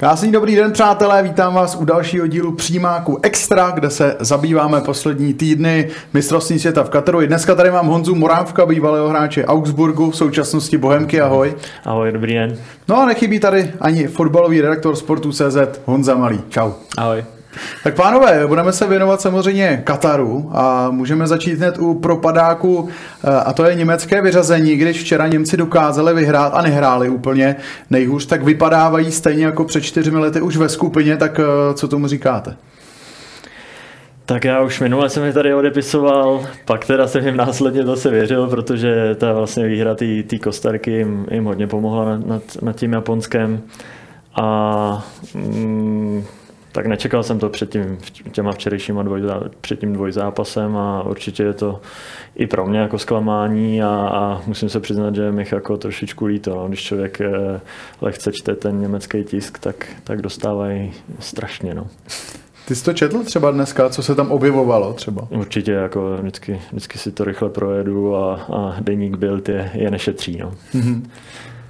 [0.00, 5.34] Krásný dobrý den, přátelé, vítám vás u dalšího dílu Přímáku Extra, kde se zabýváme poslední
[5.34, 7.26] týdny mistrovství světa v Kataru.
[7.26, 11.54] Dneska tady mám Honzu Morávka, bývalého hráče Augsburgu, v současnosti Bohemky, ahoj.
[11.84, 12.58] Ahoj, dobrý den.
[12.88, 16.40] No a nechybí tady ani fotbalový redaktor sportu CZ Honza Malý.
[16.48, 16.70] Čau.
[16.96, 17.24] Ahoj.
[17.84, 22.88] Tak pánové, budeme se věnovat samozřejmě Kataru a můžeme začít hned u propadáku
[23.24, 27.56] eh, a to je německé vyřazení, když včera Němci dokázali vyhrát a nehráli úplně
[27.90, 32.06] nejhůř, tak vypadávají stejně jako před čtyřmi lety už ve skupině, tak eh, co tomu
[32.06, 32.56] říkáte?
[34.30, 38.46] Tak já už minule jsem je tady odepisoval, pak teda jsem jim následně zase věřil,
[38.46, 43.60] protože ta vlastně výhra té Kostarky jim, jim hodně pomohla nad, nad, tím Japonskem.
[44.42, 46.24] A mm,
[46.72, 47.98] tak nečekal jsem to před tím,
[48.32, 49.22] těma včerejšíma dvoj,
[49.60, 51.80] před tím dvojzápasem a určitě je to
[52.36, 56.54] i pro mě jako zklamání a, a musím se přiznat, že mi jako trošičku líto.
[56.54, 56.68] No.
[56.68, 57.60] Když člověk eh,
[58.00, 61.74] lehce čte ten německý tisk, tak, tak dostávají strašně.
[61.74, 61.86] No.
[62.68, 65.28] Ty jsi to četl třeba dneska, co se tam objevovalo třeba?
[65.30, 70.38] Určitě, jako vždycky, vždycky si to rychle projedu a, a deník byl je, je nešetří.
[70.38, 70.52] No.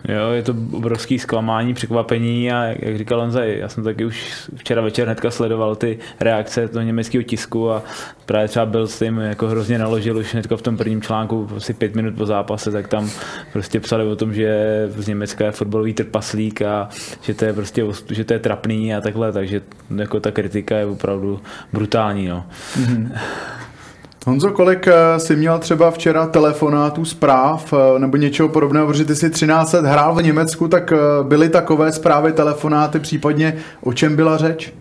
[0.08, 4.82] Jo, je to obrovský zklamání, překvapení a jak říkal Honza, já jsem taky už včera
[4.82, 7.82] večer hnedka sledoval ty reakce toho německého tisku a
[8.26, 11.74] právě třeba byl s tím jako hrozně naložil už hnedka v tom prvním článku asi
[11.74, 13.10] pět minut po zápase, tak tam
[13.52, 16.88] prostě psali o tom, že z Německa je fotbalový trpaslík a
[17.22, 19.60] že to je prostě, že to je trapný a takhle, takže
[19.96, 21.40] jako ta kritika je opravdu
[21.72, 22.28] brutální.
[22.28, 22.46] No.
[22.80, 23.18] Mm-hmm.
[24.26, 29.16] Honzo, kolik eh, jsi měl třeba včera telefonátů, zpráv eh, nebo něčeho podobného, protože ty
[29.16, 34.16] jsi 13 let hrál v Německu, tak eh, byly takové zprávy, telefonáty, případně o čem
[34.16, 34.72] byla řeč?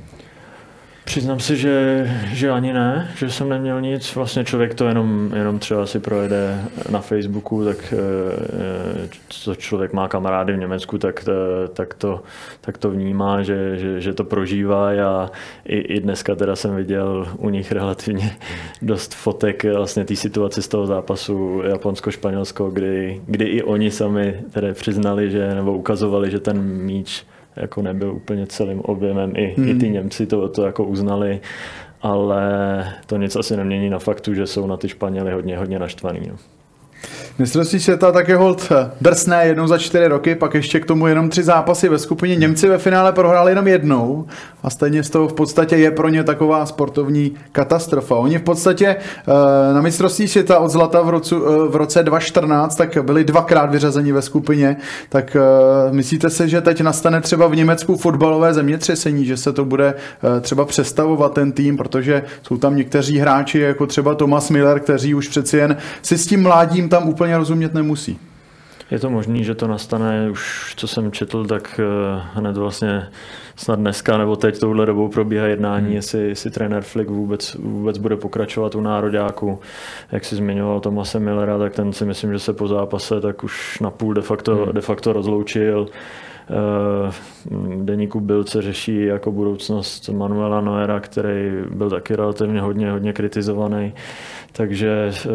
[1.09, 4.15] Přiznám si, že, že ani ne, že jsem neměl nic.
[4.15, 10.07] Vlastně člověk to jenom, jenom třeba si projede na Facebooku, tak eh, co člověk má
[10.07, 12.23] kamarády v Německu, tak, eh, tak, to,
[12.61, 15.31] tak to vnímá, že, že, že to prožívá a
[15.65, 18.37] i, i dneska teda jsem viděl u nich relativně
[18.81, 24.73] dost fotek vlastně té situace z toho zápasu Japonsko-Španělsko, kdy, kdy i oni sami tedy
[24.73, 27.25] přiznali, že nebo ukazovali, že ten míč
[27.59, 29.33] jako nebyl úplně celým objemem.
[29.35, 29.69] I, hmm.
[29.69, 31.39] i ty Němci to, to jako uznali,
[32.01, 32.43] ale
[33.05, 36.19] to nic asi nemění na faktu, že jsou na ty Španěly hodně, hodně naštvaný.
[36.27, 36.35] No.
[37.39, 41.43] Mistrovství světa také hold drsné jednou za čtyři roky, pak ještě k tomu jenom tři
[41.43, 42.35] zápasy ve skupině.
[42.35, 44.25] Němci ve finále prohráli jenom jednou
[44.63, 48.15] a stejně z toho v podstatě je pro ně taková sportovní katastrofa.
[48.15, 51.35] Oni v podstatě eh, na mistrovství světa od zlata v, roce,
[51.69, 54.77] v roce 2014 tak byli dvakrát vyřazeni ve skupině.
[55.09, 59.65] Tak eh, myslíte se, že teď nastane třeba v Německu fotbalové zemětřesení, že se to
[59.65, 64.79] bude eh, třeba přestavovat ten tým, protože jsou tam někteří hráči jako třeba Thomas Miller,
[64.79, 68.19] kteří už přeci jen si s tím mládím tam úplně rozumět nemusí.
[68.91, 73.07] Je to možné, že to nastane, už co jsem četl, tak eh, hned vlastně
[73.55, 75.95] snad dneska nebo teď touhle dobou probíhá jednání, hmm.
[75.95, 79.59] jestli, jestli trenér Flick vůbec, vůbec bude pokračovat u nároďáku.
[80.11, 83.79] Jak si zmiňoval Tomase Millera, tak ten si myslím, že se po zápase tak už
[83.79, 84.73] na půl de facto, hmm.
[84.73, 85.87] de facto rozloučil.
[86.49, 87.11] Eh,
[87.83, 93.93] deníku Bilce řeší jako budoucnost Manuela Noera, který byl taky relativně hodně, hodně kritizovaný.
[94.51, 95.29] Takže eh,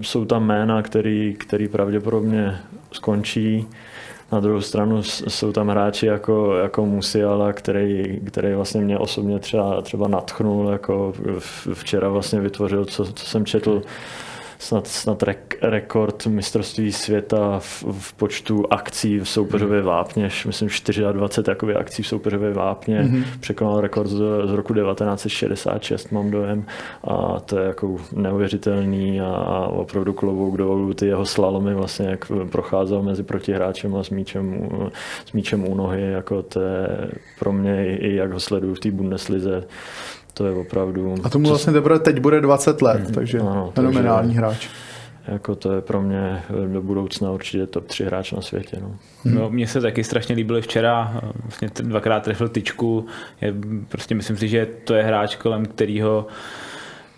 [0.00, 2.58] jsou tam jména, který, který pravděpodobně
[2.92, 3.66] skončí.
[4.32, 9.82] Na druhou stranu jsou tam hráči jako, jako Musiala, který, který vlastně mě osobně třeba,
[9.82, 11.12] třeba natchnul, jako
[11.72, 13.82] včera vlastně vytvořil, co, co jsem četl,
[14.62, 19.86] snad, snad rek, rekord mistrovství světa v, v počtu akcí v soupeřové hmm.
[19.86, 20.68] vápně, myslím
[21.12, 23.24] 24 jakoby akcí v soupeřové vápně, mm-hmm.
[23.40, 26.64] překonal rekord z, z roku 1966, mám dojem,
[27.04, 32.32] a to je jako neuvěřitelný a, a opravdu klobouk dolů ty jeho slalomy vlastně, jak
[32.50, 34.68] procházel mezi protihráčem a s míčem,
[35.26, 36.88] s míčem u nohy, jako to je
[37.38, 39.64] pro mě i jak ho sleduju v té Bundeslize,
[40.34, 41.14] to je opravdu...
[41.24, 44.68] A tomu vlastně teprve teď bude 20 let, mm, takže ano, fenomenální takže, hráč.
[45.28, 46.42] Jako to je pro mě
[46.72, 48.76] do budoucna určitě top 3 hráč na světě.
[48.80, 48.96] No.
[49.24, 53.06] No, mně se taky strašně líbily včera, vlastně dvakrát trefil tyčku,
[53.40, 53.54] je,
[53.88, 56.26] prostě myslím si, že to je hráč, kolem kterého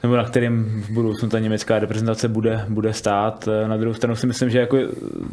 [0.05, 3.49] nebo na kterým v budoucnu ta německá reprezentace bude, bude stát.
[3.67, 4.79] Na druhou stranu si myslím, že jako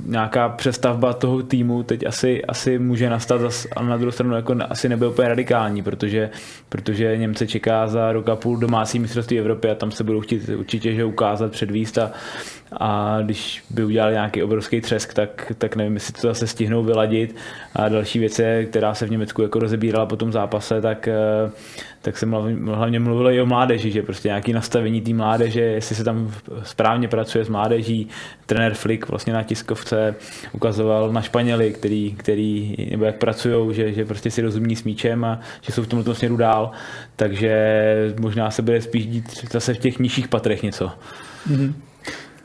[0.05, 3.41] nějaká přestavba toho týmu teď asi, asi může nastat,
[3.75, 6.29] ale na druhou stranu jako asi nebyl úplně radikální, protože,
[6.69, 10.49] protože Němce čeká za rok a půl domácí mistrovství Evropy a tam se budou chtít
[10.49, 12.11] určitě že ukázat, předvíst a,
[12.71, 17.35] a když by udělali nějaký obrovský třesk, tak, tak nevím, jestli to zase stihnou vyladit.
[17.75, 21.09] A další věc, která se v Německu jako rozebírala po tom zápase, tak
[22.01, 22.25] tak se
[22.65, 26.33] hlavně mluvilo i o mládeži, že prostě nějaký nastavení té mládeže, jestli se tam
[26.63, 28.07] správně pracuje s mládeží.
[28.45, 30.15] Trenér Flick vlastně na tiskovce
[30.51, 35.25] ukazoval na Španěli, který, který nebo jak pracují, že, že prostě si rozumí s míčem
[35.25, 36.71] a že jsou v tomto směru dál,
[37.15, 40.91] takže možná se bude spíš dít zase v těch nižších patrech něco.
[41.51, 41.73] Mm-hmm.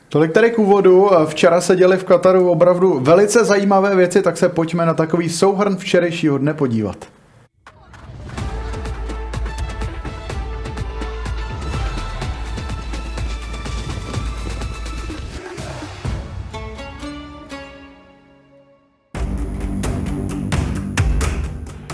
[0.09, 1.09] Tolik tady k úvodu.
[1.25, 5.77] Včera se děli v Kataru opravdu velice zajímavé věci, tak se pojďme na takový souhrn
[5.77, 7.16] včerejšího dne podívat.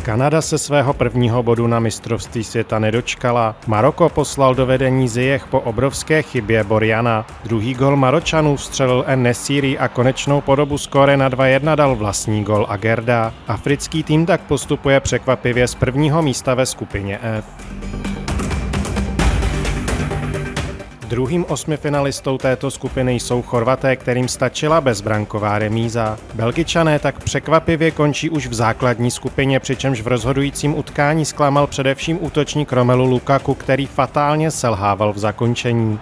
[0.04, 3.56] Kanada se svého prvního bodu na mistrovství světa nedočkala.
[3.68, 7.26] Maroko poslal do vedení Zijech po obrovské chybě Borjana.
[7.44, 9.24] Druhý gol Maročanů vstřelil N.
[9.24, 13.34] Nesiri a konečnou podobu skóre na 2-1 dal vlastní gol Agerda.
[13.48, 17.46] Africký tým tak postupuje překvapivě z prvního místa ve skupině F.
[21.04, 26.18] Druhým osmifinalistou této skupiny jsou Chorvaté, kterým stačila bezbranková remíza.
[26.34, 32.74] Belgičané tak překvapivě končí už v základní skupině, přičemž v rozhodujícím utkání zklamal především útočník
[32.74, 36.00] Romelu Lukaku, který fatálně selhával v zakončení.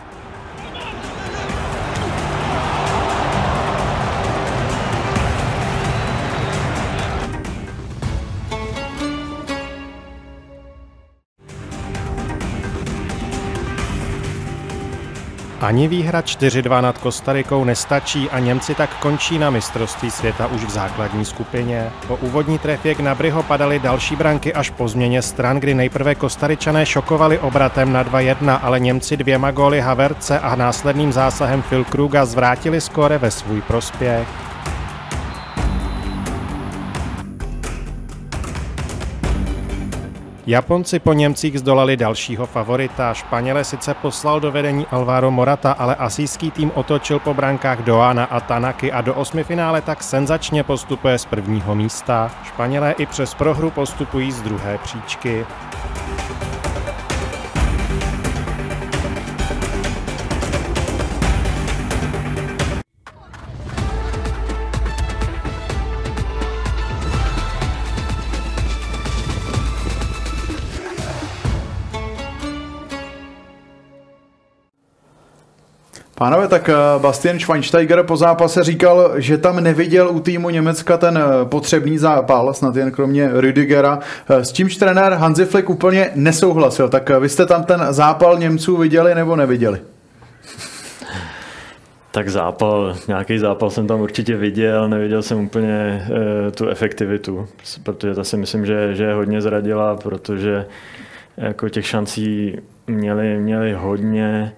[15.62, 20.70] Ani výhra 4-2 nad Kostarikou nestačí a Němci tak končí na mistrovství světa už v
[20.70, 21.92] základní skupině.
[22.08, 26.86] Po úvodní trefě k Nabryho padaly další branky až po změně stran, kdy nejprve Kostaričané
[26.86, 32.82] šokovali obratem na 2-1, ale Němci dvěma góly Haverce a následným zásahem Phil Kruga zvrátili
[32.82, 34.51] skóre ve svůj prospěch.
[40.46, 43.14] Japonci po Němcích zdolali dalšího favorita.
[43.14, 48.40] Španěle sice poslal do vedení Alvaro Morata, ale asijský tým otočil po brankách Doana a
[48.40, 52.32] Tanaky a do osmi finále tak senzačně postupuje z prvního místa.
[52.44, 55.46] Španělé i přes prohru postupují z druhé příčky.
[76.22, 81.18] Pánové, tak eh, Bastian Schweinsteiger po zápase říkal, že tam neviděl u týmu Německa ten
[81.18, 86.90] eh, potřebný zápal, snad jen kromě Rüdigera, eh, s čímž trenér Hansi Flick úplně nesouhlasil.
[86.90, 89.80] Tak vy jste tam ten zápal Němců viděli nebo neviděli?
[92.12, 96.08] Tak zápal, nějaký zápal jsem tam určitě viděl, neviděl jsem úplně
[96.48, 97.48] e, tu efektivitu,
[97.84, 100.66] protože ta si myslím, že, že je hodně zradila, protože
[101.38, 102.58] jako těch šancí
[102.88, 104.54] měli, měli hodně,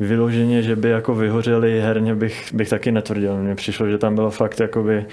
[0.00, 3.36] vyloženě, že by jako vyhořeli herně, bych, bych taky netvrdil.
[3.36, 5.04] Mně přišlo, že tam bylo fakt jakoby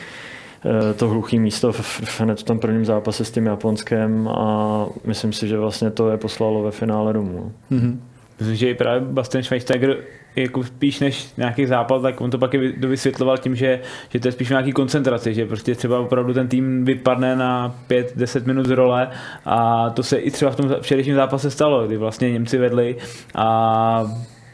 [0.65, 5.33] eh, to hluchý místo v, hned v tom prvním zápase s tím Japonskem a myslím
[5.33, 7.51] si, že vlastně to je poslalo ve finále domů.
[7.71, 7.97] Mm-hmm.
[8.39, 9.97] Myslím, že i právě Bastian Schweinsteiger
[10.35, 13.79] jako spíš než nějaký zápal, tak on to pak vysvětloval tím, že,
[14.09, 18.45] že to je spíš nějaký koncentraci, že prostě třeba opravdu ten tým vypadne na 5-10
[18.45, 19.07] minut z role
[19.45, 22.95] a to se i třeba v tom včerejším zápase stalo, kdy vlastně Němci vedli
[23.35, 24.05] a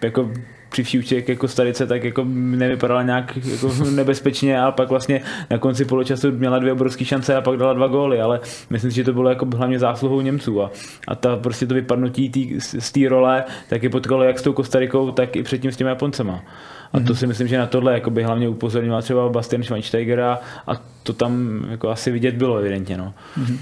[0.02, 0.32] jako
[0.70, 5.86] při vší jako starice, tak jako nevypadala nějak jako nebezpečně a pak vlastně na konci
[5.86, 8.40] poločasu měla dvě obrovské šance a pak dala dva góly, ale
[8.70, 10.72] myslím si, že to bylo jako hlavně zásluhou Němců a,
[11.08, 14.54] a ta prostě to vypadnutí tý, z té role tak je potkalo jak s tou
[14.54, 16.44] Kostarikou, tak i předtím s těmi Japoncema.
[16.94, 17.16] A to mhm.
[17.16, 20.72] si myslím, že na tohle jako by hlavně upozorňoval třeba Bastian Schweinsteigera a
[21.04, 22.98] to tam jako asi vidět bylo evidentně.
[22.98, 23.14] No.
[23.40, 23.58] Mm-hmm.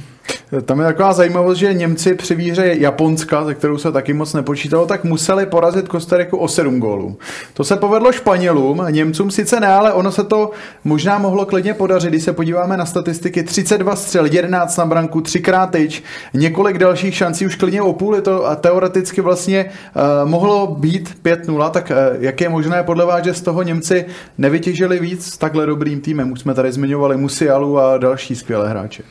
[0.65, 4.85] Tam je taková zajímavost, že Němci při výhře Japonska, ze kterou se taky moc nepočítalo,
[4.85, 7.17] tak museli porazit Kostariku o 7 gólů.
[7.53, 10.51] To se povedlo Španělům, Němcům sice ne, ale ono se to
[10.83, 13.43] možná mohlo klidně podařit, když se podíváme na statistiky.
[13.43, 16.03] 32 střel, 11 na branku, 3 krát tyč,
[16.33, 21.69] několik dalších šancí už klidně o půl, to a teoreticky vlastně uh, mohlo být 5-0,
[21.69, 24.05] tak uh, jak je možné podle vás, že z toho Němci
[24.37, 26.31] nevytěžili víc s takhle dobrým týmem?
[26.31, 29.03] Už jsme tady zmiňovali Musialu a další skvělé hráče.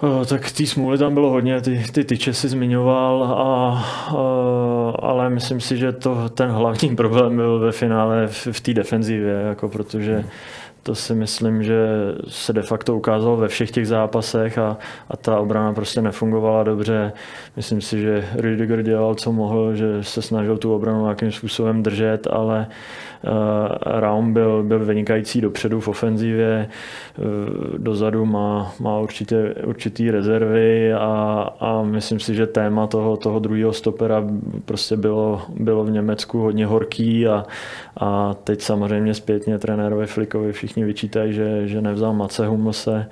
[0.00, 5.30] O, tak té smůly tam bylo hodně, ty, ty tyče si zmiňoval, a, a, ale
[5.30, 9.68] myslím si, že to, ten hlavní problém byl ve finále v, v té defenzivě, jako
[9.68, 10.24] protože
[10.82, 11.88] to si myslím, že
[12.28, 14.76] se de facto ukázalo ve všech těch zápasech a,
[15.10, 17.12] a ta obrana prostě nefungovala dobře.
[17.56, 22.26] Myslím si, že Rüdiger dělal, co mohl, že se snažil tu obranu nějakým způsobem držet,
[22.30, 22.66] ale
[23.22, 23.30] uh,
[23.86, 26.68] Raum byl, byl vynikající dopředu v ofenzivě,
[27.18, 27.24] uh,
[27.78, 33.72] dozadu má, má určitě, určitý rezervy a, a myslím si, že téma toho, toho druhého
[33.72, 34.24] stopera
[34.64, 37.46] prostě bylo, bylo v Německu hodně horký a,
[37.96, 43.06] a teď samozřejmě zpětně trenérovi Flikovi všichni vyčítají, že, že nevzal Mace Humlse.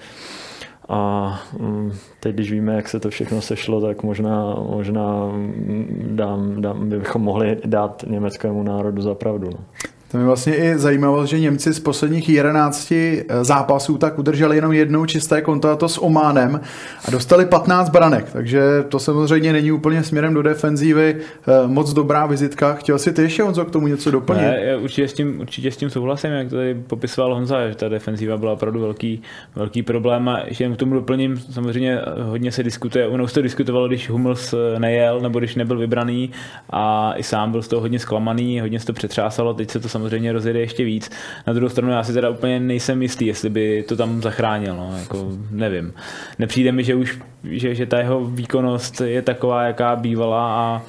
[0.89, 6.63] A mm, teď, když víme, jak se to všechno sešlo, tak možná, možná mm, dám,
[6.63, 9.51] dám, bychom mohli dát německému národu za pravdu.
[9.51, 9.65] No.
[10.11, 14.73] To mi vlastně i zajímalo, že Němci z posledních 11 eh, zápasů tak udrželi jenom
[14.73, 16.61] jednou čisté konto a to s Ománem
[17.09, 22.27] a dostali 15 branek, takže to samozřejmě není úplně směrem do defenzívy eh, moc dobrá
[22.27, 22.75] vizitka.
[22.75, 24.43] Chtěl si ty ještě Honzo k tomu něco doplnit?
[24.43, 27.89] Ne, já určitě s tím, určitě s tím souhlasím, jak tady popisoval Honza, že ta
[27.89, 29.23] defenzíva byla opravdu velký,
[29.55, 33.89] velký problém a ještě k tomu doplním, samozřejmě hodně se diskutuje, ono už to diskutovalo,
[33.89, 36.31] když Hummels eh, nejel nebo když nebyl vybraný
[36.71, 39.89] a i sám byl z toho hodně zklamaný, hodně se to přetřásalo, teď se to
[39.97, 41.11] samozřejmě rozjede ještě víc.
[41.47, 44.99] Na druhou stranu já si teda úplně nejsem jistý, jestli by to tam zachránil, no,
[44.99, 45.95] jako nevím.
[46.39, 50.83] Nepřijde mi, že už, že, že ta jeho výkonnost je taková, jaká bývala a,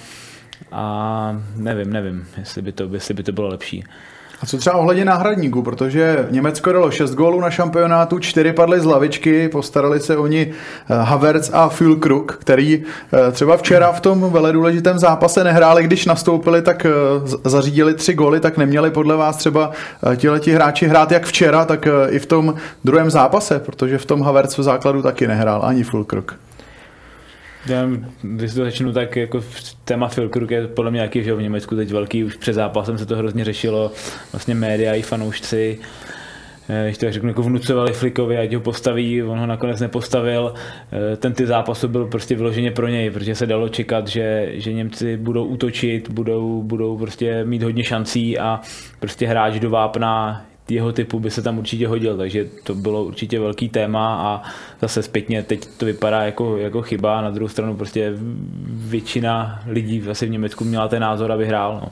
[0.71, 3.83] a nevím, nevím, jestli by to, jestli by to bylo lepší.
[4.41, 8.85] A co třeba ohledně náhradníků, protože Německo dalo 6 gólů na šampionátu, 4 padly z
[8.85, 10.47] lavičky, postarali se oni
[10.89, 16.05] eh, Havertz a Füllkrug, který eh, třeba včera v tom vele důležitém zápase nehráli, když
[16.05, 16.89] nastoupili, tak eh,
[17.49, 19.71] zařídili 3 góly, tak neměli podle vás třeba
[20.39, 24.57] ti hráči hrát jak včera, tak i v tom druhém zápase, protože v tom Havertz
[24.57, 26.46] v základu taky nehrál ani Füllkrug.
[27.69, 27.89] Já,
[28.21, 29.43] když to začnu, tak jako
[29.85, 33.05] téma Filkruk je podle mě jaký, že v Německu teď velký, už před zápasem se
[33.05, 33.91] to hrozně řešilo,
[34.31, 35.79] vlastně média i fanoušci,
[36.69, 40.53] eh, když to tak řeknu, jako vnucovali Flikovi, ať ho postaví, on ho nakonec nepostavil.
[41.13, 44.73] Eh, ten ty zápasu byl prostě vyloženě pro něj, protože se dalo čekat, že, že
[44.73, 48.61] Němci budou útočit, budou, budou prostě mít hodně šancí a
[48.99, 53.39] prostě hráč do vápna jeho typu by se tam určitě hodil, takže to bylo určitě
[53.39, 54.41] velký téma a
[54.81, 58.13] zase zpětně teď to vypadá jako, jako chyba, na druhou stranu prostě
[58.69, 61.79] většina lidí asi v Německu měla ten názor, aby hrál.
[61.83, 61.91] No.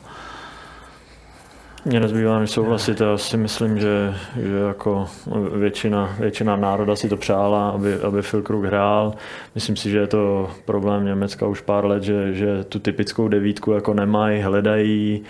[1.87, 5.07] Mně nezbývá než souhlasit, já si myslím, že, že jako
[5.55, 9.13] většina, většina národa si to přála, aby, aby Phil Krug hrál.
[9.55, 13.71] Myslím si, že je to problém Německa už pár let, že, že tu typickou devítku
[13.71, 15.23] jako nemají, hledají,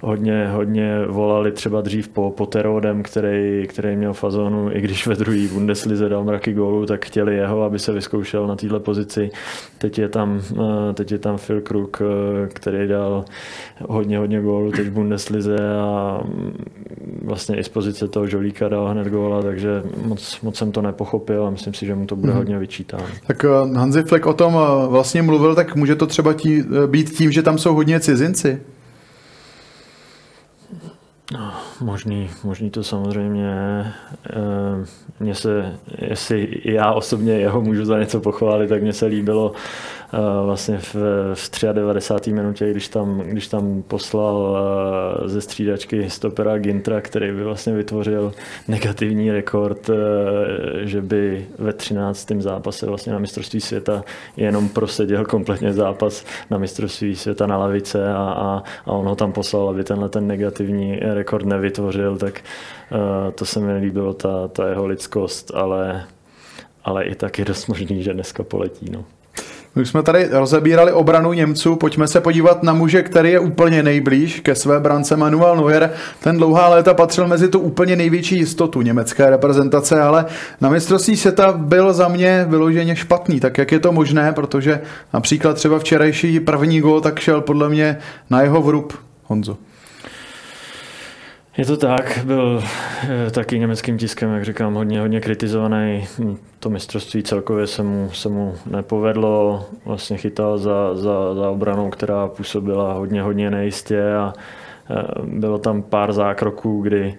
[0.00, 5.48] hodně, hodně volali třeba dřív po Poterodem, který, který měl fazonu, i když ve druhé
[5.52, 9.30] Bundeslize dal mraky gólu, tak chtěli jeho, aby se vyzkoušel na této pozici.
[9.78, 13.24] Teď je tam, eh, teď je tam Phil Krug, eh, který dal
[13.88, 16.64] hodně, hodně gólů teď v Bundeslize a mm,
[17.22, 21.46] vlastně i z pozice toho Žolíka dal hned góla, takže moc, moc jsem to nepochopil
[21.46, 22.38] a myslím si, že mu to bude hmm.
[22.38, 23.04] hodně vyčítáno.
[23.26, 24.56] Tak eh, Hanzi Fleck o tom
[24.88, 28.60] vlastně mluvil, tak může to třeba tí, být tím, že tam jsou hodně cizinci?
[31.32, 33.52] No, možný, možný to samozřejmě.
[34.30, 34.86] Eh,
[35.20, 39.52] mně se, jestli já osobně jeho můžu za něco pochválit, tak mně se líbilo
[40.44, 40.94] vlastně v,
[41.34, 42.32] v 93.
[42.32, 44.58] minutě, když tam, když tam poslal
[45.24, 48.32] eh, ze střídačky stopera Gintra, který by vlastně vytvořil
[48.68, 49.94] negativní rekord, eh,
[50.86, 52.28] že by ve 13.
[52.38, 54.04] zápase vlastně na mistrovství světa
[54.36, 59.32] jenom proseděl kompletně zápas na mistrovství světa na lavice a, a, a on ho tam
[59.32, 62.40] poslal, aby tenhle ten negativní rekord nevytvořil, tak
[63.34, 66.04] to se mi líbilo, ta, ta jeho lidskost, ale,
[66.84, 68.90] ale i tak je dost možný, že dneska poletí.
[68.90, 69.04] No.
[69.74, 74.40] My jsme tady rozebírali obranu Němců, pojďme se podívat na muže, který je úplně nejblíž
[74.40, 75.90] ke své brance Manuel Neuer.
[76.22, 80.26] Ten dlouhá léta patřil mezi tu úplně největší jistotu německé reprezentace, ale
[80.60, 83.40] na mistrovství světa byl za mě vyloženě špatný.
[83.40, 84.80] Tak jak je to možné, protože
[85.12, 87.98] například třeba včerejší první gol tak šel podle mě
[88.30, 88.92] na jeho vrub,
[89.24, 89.56] Honzo.
[91.60, 92.62] Je to tak, byl
[93.02, 96.06] eh, taky německým tiskem, jak říkám, hodně, hodně kritizovaný.
[96.60, 99.66] To mistrovství celkově se mu, se mu nepovedlo.
[99.84, 104.32] Vlastně chytal za, za, za obranou, která působila hodně, hodně nejistě a
[104.90, 107.14] eh, bylo tam pár zákroků, kdy,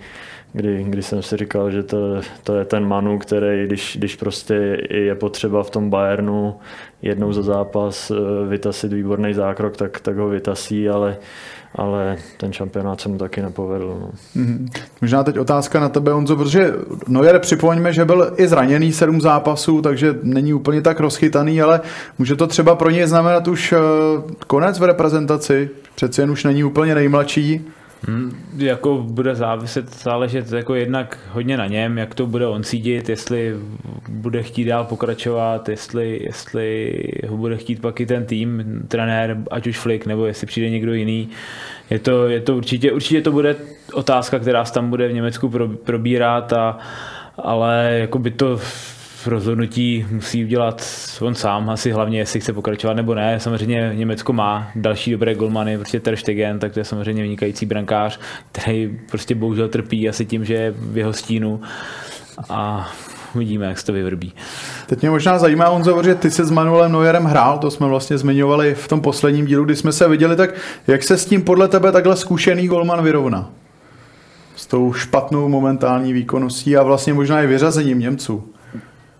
[0.53, 1.97] kdy, kdy jsem si říkal, že to,
[2.43, 6.55] to je ten Manu, který, když, když prostě je potřeba v tom Bayernu
[7.01, 11.17] jednou za zápas eh, vytasit výborný zákrok, tak, tak ho vytasí, ale
[11.75, 13.97] ale ten šampionát se mu taky nepovedl.
[14.01, 14.11] No.
[14.41, 14.69] Mm-hmm.
[15.01, 16.73] Možná teď otázka na tebe, Honzo, protože
[17.07, 21.81] Neuer, připomeňme, že byl i zraněný sedm zápasů, takže není úplně tak rozchytaný, ale
[22.19, 23.79] může to třeba pro něj znamenat už uh,
[24.47, 25.69] konec v reprezentaci?
[25.95, 27.65] Přeci jen už není úplně nejmladší.
[28.07, 33.09] Hmm, jako bude záviset, záležet jako jednak hodně na něm, jak to bude on cítit,
[33.09, 33.55] jestli
[34.09, 36.93] bude chtít dál pokračovat, jestli, jestli
[37.27, 40.93] ho bude chtít pak i ten tým, trenér, ať už Flick, nebo jestli přijde někdo
[40.93, 41.29] jiný.
[41.89, 43.55] Je to, je to určitě, určitě to bude
[43.93, 45.51] otázka, která se tam bude v Německu
[45.83, 46.77] probírat, a,
[47.37, 48.59] ale jako by to
[49.27, 50.85] rozhodnutí musí udělat
[51.21, 53.39] on sám, asi hlavně jestli chce pokračovat nebo ne.
[53.39, 58.19] Samozřejmě Německo má další dobré golmany, prostě Ter Stegen, tak to je samozřejmě vynikající brankář,
[58.51, 61.61] který prostě bohužel trpí asi tím, že je v jeho stínu
[62.49, 62.91] a
[63.35, 64.33] uvidíme, jak se to vyvrbí.
[64.87, 68.17] Teď mě možná zajímá, Honzo, že ty se s Manuelem Neuerem hrál, to jsme vlastně
[68.17, 70.49] zmiňovali v tom posledním dílu, kdy jsme se viděli, tak
[70.87, 73.49] jak se s tím podle tebe takhle zkušený golman vyrovná?
[74.55, 78.53] S tou špatnou momentální výkonností a vlastně možná i vyřazením Němců.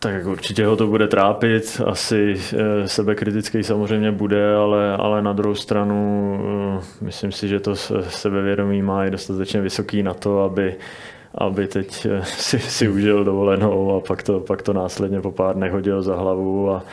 [0.04, 5.34] Tak jako určitě ho to bude trápit, asi eh, sebekritický samozřejmě bude, ale, ale na
[5.34, 6.40] druhou stranu
[6.80, 7.76] eh, myslím si, že to
[8.10, 10.76] sebevědomí má i dostatečně vysoký na to, aby,
[11.36, 15.56] aby teď eh, si, si užil dovolenou a pak to, pak to následně po pár
[15.56, 16.84] dnech hodil za hlavu a,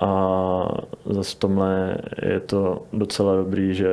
[0.00, 0.68] a
[1.06, 3.88] zase v tomhle je to docela dobrý, že,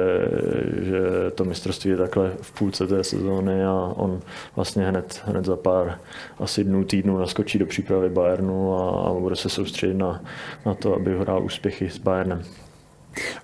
[0.81, 4.19] že to mistrovství je takhle v půlce té sezóny a on
[4.55, 5.99] vlastně hned, hned za pár
[6.39, 10.21] asi dnů, týdnů naskočí do přípravy Bayernu a, a bude se soustředit na,
[10.65, 12.43] na to, aby hrál úspěchy s Bayernem.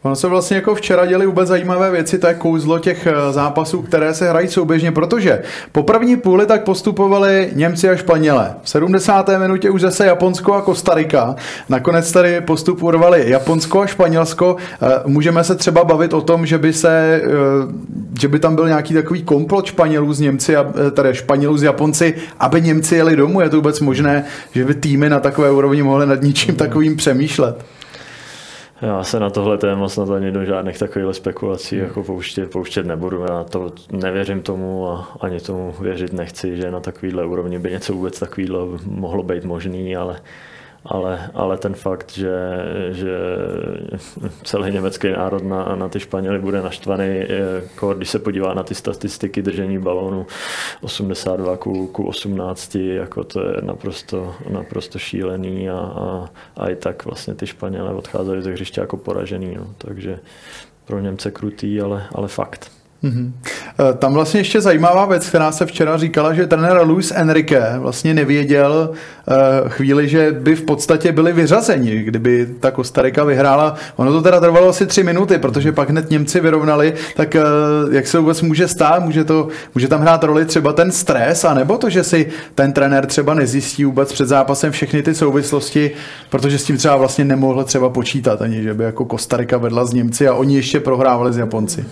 [0.02, 3.82] Ono se vlastně jako včera děli vůbec zajímavé věci, to je kouzlo těch eh, zápasů,
[3.82, 5.42] které se hrají souběžně, protože
[5.72, 8.56] po první půli tak postupovali Němci a Španělé.
[8.64, 9.30] V 70.
[9.38, 11.36] minutě už zase Japonsko a Kostarika.
[11.70, 14.56] Nakonec tady postup urvali Japonsko a Španělsko.
[14.82, 17.30] Eh, můžeme se třeba bavit o tom, že by se, eh,
[18.20, 22.14] že by tam byl nějaký takový komplot Španělů z Němci, a, tady Španělů z Japonci,
[22.40, 23.42] aby Němci jeli domů.
[23.42, 27.75] Je to vůbec možné, že by týmy na takové úrovni mohly nad ničím takovým přemýšlet?
[28.82, 33.26] Já se na tohle téma snad ani do žádných takových spekulací jako pouštět, pouštět nebudu.
[33.30, 37.94] Já to nevěřím tomu a ani tomu věřit nechci, že na takovýhle úrovni by něco
[37.94, 40.20] vůbec takového mohlo být možný, ale
[40.86, 42.38] ale, ale ten fakt, že,
[42.92, 43.18] že
[44.44, 47.24] celý německý národ na, na ty Španěly bude naštvaný,
[47.56, 50.28] jako když se podívá na ty statistiky držení balónu
[50.82, 57.06] 82 ku, ku 18, jako to je naprosto, naprosto šílený a, a, a i tak
[57.06, 59.68] vlastně ty Španělé odcházeli ze hřiště jako poražený, no.
[59.78, 60.20] takže
[60.86, 62.75] pro Němce krutý, ale, ale fakt.
[63.06, 63.32] Mm-hmm.
[63.98, 68.90] Tam vlastně ještě zajímavá věc, která se včera říkala, že trenér Luis Enrique vlastně nevěděl
[68.92, 73.76] uh, chvíli, že by v podstatě byli vyřazeni, kdyby ta Kostarika vyhrála.
[73.96, 78.08] Ono to teda trvalo asi tři minuty, protože pak hned Němci vyrovnali, tak uh, jak
[78.08, 79.04] se vůbec může stát?
[79.04, 83.06] Může, to, může tam hrát roli třeba ten stres, anebo to, že si ten trenér
[83.06, 85.92] třeba nezjistí vůbec před zápasem všechny ty souvislosti,
[86.30, 89.94] protože s tím třeba vlastně nemohl třeba počítat ani, že by jako Kostarika vedla z
[89.94, 91.86] Němci a oni ještě prohrávali z Japonci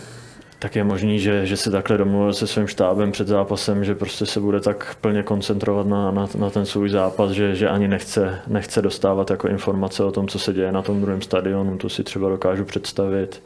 [0.64, 4.26] tak je možný, že, že se takhle domluvil se svým štábem před zápasem, že prostě
[4.26, 8.40] se bude tak plně koncentrovat na, na, na ten svůj zápas, že, že ani nechce,
[8.48, 12.04] nechce dostávat jako informace o tom, co se děje na tom druhém stadionu, to si
[12.04, 13.44] třeba dokážu představit.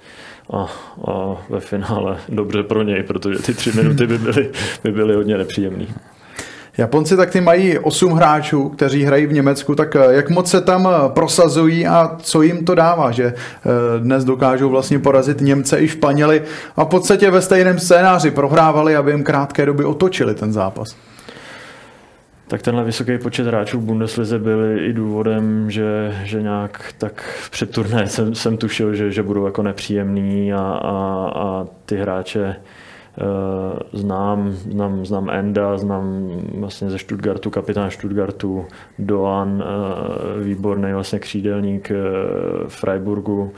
[0.53, 0.57] A,
[1.11, 4.51] a ve finále dobře pro něj, protože ty tři minuty by byly,
[4.83, 5.85] by byly hodně nepříjemné.
[6.77, 10.61] Japonci tak ty mají 8 hráčů, kteří hrají v Německu, tak eh, jak moc se
[10.61, 15.79] tam eh, prosazují a co jim to dává, že eh, dnes dokážou vlastně porazit Němce
[15.79, 16.41] i Španěli
[16.75, 20.95] a v podstatě ve stejném scénáři prohrávali, aby jim krátké doby otočili ten zápas.
[22.47, 27.71] Tak tenhle vysoký počet hráčů v Bundeslize byl i důvodem, že, že nějak tak před
[27.71, 32.55] turné jsem, jsem tušil, že, že budou jako nepříjemný a, a, a ty hráče
[33.93, 38.65] znám, znám, znám Enda, znám vlastně ze Stuttgartu, kapitán Stuttgartu,
[38.99, 41.95] Doan, eh, výborný vlastně křídelník eh,
[42.67, 43.53] Freiburgu,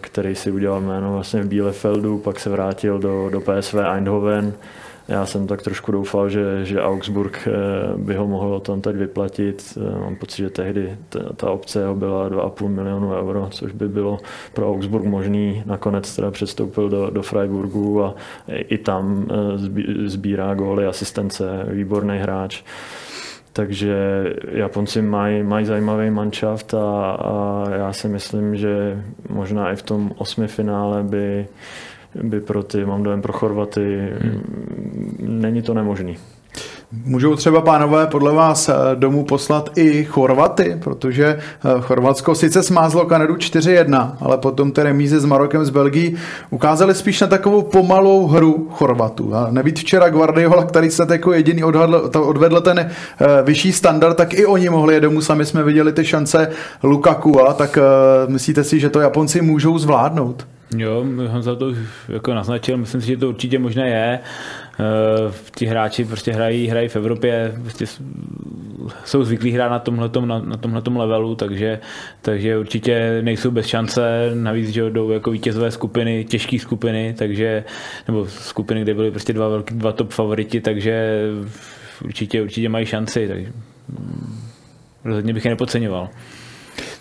[0.00, 4.52] který si udělal jméno vlastně v Bielefeldu, pak se vrátil do, do PSV Eindhoven,
[5.08, 7.52] já jsem tak trošku doufal, že, že Augsburg eh,
[7.96, 9.78] by ho mohl tam teď vyplatit.
[9.78, 13.88] Eh, mám pocit, že tehdy ta, ta obce ho byla 2,5 milionu euro, což by
[13.88, 14.18] bylo
[14.54, 15.62] pro Augsburg možný.
[15.66, 18.14] Nakonec teda předstoupil do, do Freiburgu a
[18.48, 22.62] i tam eh, sbírá góly, asistence, výborný hráč.
[23.52, 29.82] Takže Japonci mají, mají zajímavý manšaft a, a já si myslím, že možná i v
[29.82, 31.46] tom osmi finále by
[32.22, 35.16] by pro ty, mám dojem pro Chorvaty, hmm.
[35.18, 36.16] není to nemožný.
[37.04, 43.04] Můžou třeba pánové podle vás eh, domů poslat i Chorvaty, protože eh, Chorvatsko sice smázlo
[43.04, 46.16] Kanadu 4-1, ale potom ty remízy s Marokem z Belgií
[46.50, 49.34] ukázali spíš na takovou pomalou hru Chorvatů.
[49.34, 52.88] A nebýt včera Guardiola, který se jako jediný odhadl, odvedl ten eh,
[53.42, 55.20] vyšší standard, tak i oni mohli je domů.
[55.20, 56.50] Sami jsme viděli ty šance
[56.82, 57.78] Lukaku, a tak
[58.26, 60.46] myslíte si, že to Japonci můžou zvládnout?
[60.76, 61.74] Jo, Honza to
[62.08, 64.18] jako naznačil, myslím si, že to určitě možné je.
[64.80, 67.86] Uh, ti hráči prostě hrají, hrají v Evropě, prostě
[69.04, 71.80] jsou zvyklí hrát na tomhletom, na, na tomhletom levelu, takže,
[72.22, 77.64] takže určitě nejsou bez šance, navíc, že jdou jako vítězové skupiny, těžké skupiny, takže,
[78.08, 81.26] nebo skupiny, kde byly prostě dva, velký, dva top favoriti, takže
[82.04, 83.52] určitě, určitě mají šanci, takže
[85.04, 86.08] rozhodně bych je nepodceňoval.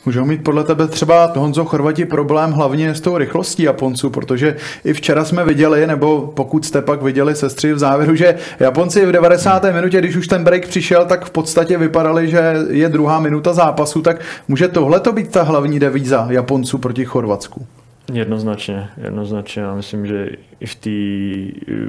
[0.05, 4.93] Můžou mít podle tebe třeba Honzo Chorvati problém hlavně s tou rychlostí Japonců, protože i
[4.93, 9.63] včera jsme viděli, nebo pokud jste pak viděli sestři v závěru, že Japonci v 90.
[9.73, 14.01] minutě, když už ten break přišel, tak v podstatě vypadali, že je druhá minuta zápasu,
[14.01, 17.65] tak může tohle to být ta hlavní devíza Japonců proti Chorvatsku?
[18.13, 19.61] Jednoznačně, jednoznačně.
[19.61, 20.89] Já myslím, že i v té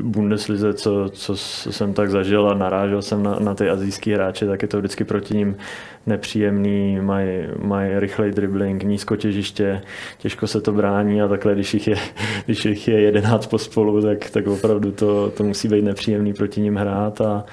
[0.02, 4.62] Bundeslize, co, co jsem tak zažil a narážel jsem na, na ty azijské hráče, tak
[4.62, 5.56] je to vždycky proti ním
[6.06, 9.82] nepříjemný, mají maj rychlej dribbling, nízko těžiště,
[10.18, 11.96] těžko se to brání a takhle, když jich je,
[12.44, 16.76] když jich je jedenáct pospolu, tak, tak opravdu to, to musí být nepříjemný proti ním
[16.76, 17.44] hrát a,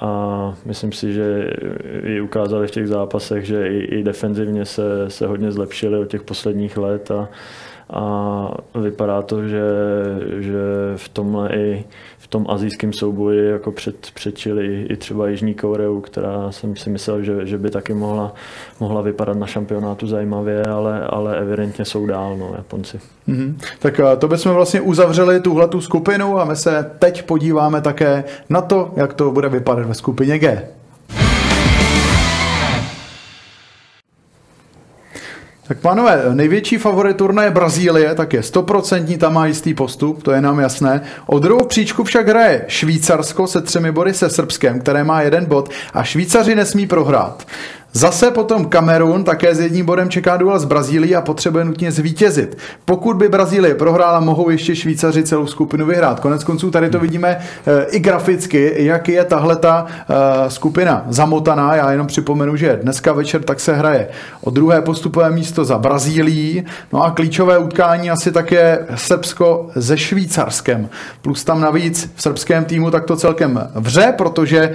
[0.00, 1.50] a myslím si, že
[2.02, 6.22] i ukázali v těch zápasech, že i, i defenzivně se, se hodně zlepšili od těch
[6.22, 7.28] posledních let a,
[7.90, 9.62] a vypadá to, že,
[10.38, 10.62] že
[10.96, 11.84] v tomhle i
[12.18, 17.22] v tom azijském souboji jako před, předčili i třeba Jižní Koreu, která jsem si myslel,
[17.22, 18.34] že, že by taky mohla,
[18.80, 23.00] mohla vypadat na šampionátu zajímavě, ale, ale evidentně jsou dál, no, Japonci.
[23.28, 23.54] Mm-hmm.
[23.78, 28.24] Tak eh, to bychom vlastně uzavřeli tuhle tu skupinu a my se teď podíváme také
[28.48, 30.68] na to, jak to bude vypadat ve skupině G.
[35.68, 40.40] Tak pánové, největší favorit turnaje Brazílie, tak je stoprocentní, tam má jistý postup, to je
[40.40, 41.00] nám jasné.
[41.26, 45.70] O druhou příčku však hraje Švýcarsko se třemi body se Srbskem, které má jeden bod
[45.94, 47.46] a Švýcaři nesmí prohrát.
[47.96, 52.58] Zase potom Kamerun také s jedním bodem čeká duel s Brazílií a potřebuje nutně zvítězit.
[52.84, 56.20] Pokud by Brazílie prohrála, mohou ještě Švýcaři celou skupinu vyhrát.
[56.20, 61.76] Konec konců tady to vidíme e, i graficky, jak je tahle ta e, skupina zamotaná.
[61.76, 64.08] Já jenom připomenu, že dneska večer tak se hraje
[64.40, 66.64] o druhé postupové místo za Brazílií.
[66.92, 70.88] No a klíčové utkání asi také Srbsko se Švýcarskem.
[71.22, 74.72] Plus tam navíc v srbském týmu tak to celkem vře, protože e,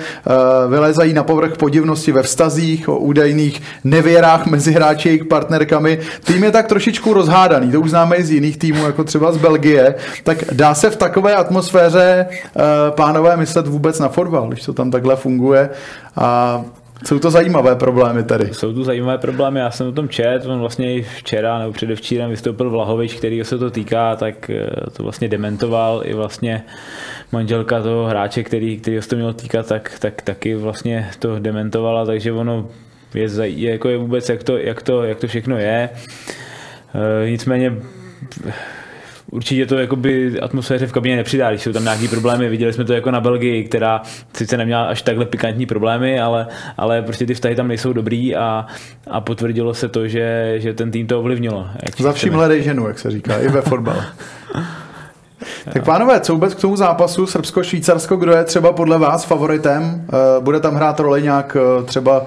[0.70, 6.00] vylezají na povrch podivnosti ve vztazích, o údajných nevěrách mezi hráči a jejich partnerkami.
[6.24, 9.38] Tým je tak trošičku rozhádaný, to už známe i z jiných týmů, jako třeba z
[9.38, 9.96] Belgie.
[10.24, 12.62] Tak dá se v takové atmosféře uh,
[12.96, 15.70] pánové myslet vůbec na fotbal, když to tam takhle funguje.
[16.16, 16.62] A
[17.06, 18.54] jsou to zajímavé problémy tady.
[18.54, 22.30] Jsou to zajímavé problémy, já jsem o tom čet, on vlastně i včera nebo předevčírem
[22.30, 26.64] vystoupil Vlahovič, který se to týká, tak eh, to vlastně dementoval i vlastně
[27.32, 32.06] manželka toho hráče, který, který se to mělo týkat, tak, tak taky vlastně to dementovala,
[32.06, 32.68] takže ono
[33.16, 35.90] je, je, jako je vůbec, jak to, jak to, jak to všechno je.
[37.26, 37.78] E, nicméně
[39.32, 42.50] určitě to jakoby atmosféře v kabině nepřidá, když jsou tam nějaký problémy.
[42.50, 44.02] Viděli jsme to jako na Belgii, která
[44.34, 46.48] sice neměla až takhle pikantní problémy, ale,
[46.78, 48.66] ale prostě ty vztahy tam nejsou dobrý a,
[49.08, 51.68] a potvrdilo se to, že, že ten tým to ovlivnilo.
[51.98, 54.06] Za vším hledej ženu, jak se říká, i ve fotbale.
[55.74, 60.06] Tak pánové, co vůbec k tomu zápasu Srbsko-Švýcarsko, kdo je třeba podle vás favoritem?
[60.08, 62.26] Eh, bude tam hrát roli nějak eh, třeba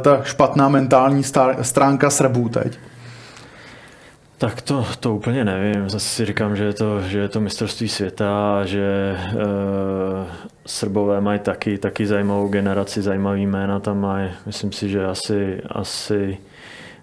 [0.00, 1.22] ta špatná mentální
[1.62, 2.78] stránka Srbů teď?
[4.38, 5.88] Tak to, to úplně nevím.
[5.88, 9.16] Zase si říkám, že je to, že je to mistrovství světa, že e,
[10.66, 14.30] Srbové mají taky, taky zajímavou generaci, zajímavý jména tam mají.
[14.46, 16.38] Myslím si, že asi, asi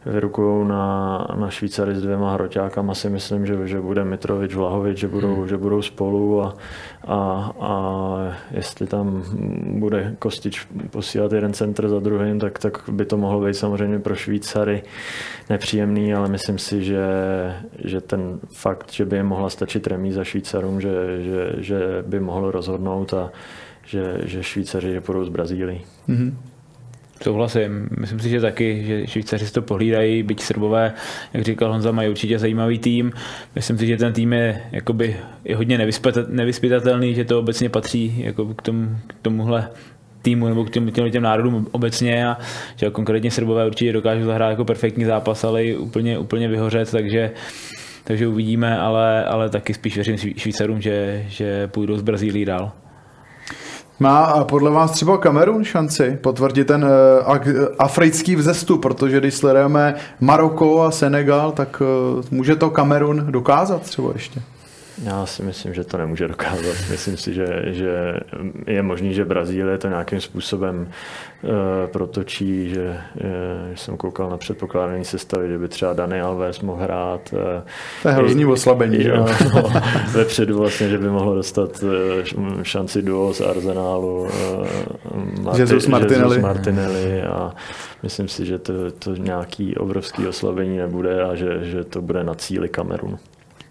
[0.05, 5.07] vyrukují na, na Švýcary s dvěma hroťákama, si myslím, že, že bude Mitrovič, Vlahovič, že
[5.07, 5.47] budou, hmm.
[5.47, 6.55] že budou spolu a,
[7.07, 7.73] a, a
[8.51, 9.23] jestli tam
[9.79, 14.15] bude Kostič posílat jeden centr za druhým, tak, tak by to mohlo být samozřejmě pro
[14.15, 14.83] Švýcary
[15.49, 17.05] nepříjemný, ale myslím si, že,
[17.83, 22.51] že ten fakt, že by je mohla stačit remíza Švýcarům, že, že, že by mohlo
[22.51, 23.31] rozhodnout a
[23.85, 25.81] že, že Švýcaři půjdou z Brazílii.
[26.09, 26.33] Mm-hmm.
[27.23, 27.87] Souhlasím.
[27.99, 30.93] Myslím si, že taky, že Švýcaři si to pohlídají, byť Srbové,
[31.33, 33.11] jak říkal Honza, mají určitě zajímavý tým.
[33.55, 35.77] Myslím si, že ten tým je jakoby, je hodně
[36.27, 39.69] nevyspytatelný, že to obecně patří jako k, tomu, k tomuhle
[40.21, 42.37] týmu nebo k těm, těm, těm národům obecně a
[42.75, 47.31] že konkrétně Srbové určitě dokážou zahrát jako perfektní zápas, ale i úplně, úplně vyhořet, takže
[48.03, 52.71] takže uvidíme, ale, ale taky spíš věřím Švýcarům, že, že půjdou z Brazílii dál.
[53.99, 56.89] Má podle vás třeba Kamerun šanci potvrdit ten uh,
[57.79, 64.09] africký vzestup, protože když sledujeme Maroko a Senegal, tak uh, může to Kamerun dokázat třeba
[64.13, 64.41] ještě?
[65.01, 66.75] Já si myslím, že to nemůže dokázat.
[66.91, 68.13] Myslím si, že, že
[68.67, 70.87] je možný, že Brazílie to nějakým způsobem
[71.43, 71.49] uh,
[71.91, 72.97] protočí, že,
[73.69, 77.33] že jsem koukal na předpokládaný sestavy, že by třeba Dani Alves mohl hrát.
[77.33, 77.39] Uh,
[78.01, 79.05] to je hrozný oslabení.
[79.05, 79.25] Jo,
[79.55, 79.63] no,
[80.11, 84.29] vepředu vlastně, že by mohlo dostat uh, šanci duo z Arsenálu uh,
[85.41, 86.35] Marti, Jesus Martinelli.
[86.35, 87.53] Jesus Martinelli a
[88.03, 92.35] myslím si, že to, to nějaký obrovský oslabení nebude a že, že to bude na
[92.35, 93.19] cíli Kamerunu.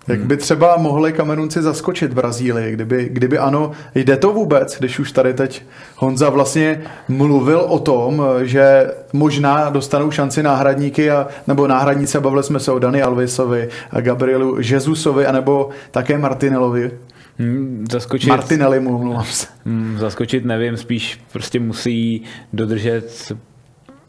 [0.08, 5.12] Jak by třeba mohli Kamerunci zaskočit Brazílii, kdyby, kdyby ano, jde to vůbec, když už
[5.12, 5.62] tady teď
[5.96, 12.60] Honza vlastně mluvil o tom, že možná dostanou šanci náhradníky, a, nebo náhradníci, bavili jsme
[12.60, 16.90] se o Dani Alvesovi, a Gabrielu Jezusovi, anebo také Martinelovi.
[17.38, 19.46] Hmm, zaskočit, Martinelli mu, se.
[19.64, 23.34] Hmm, zaskočit nevím, spíš prostě musí dodržet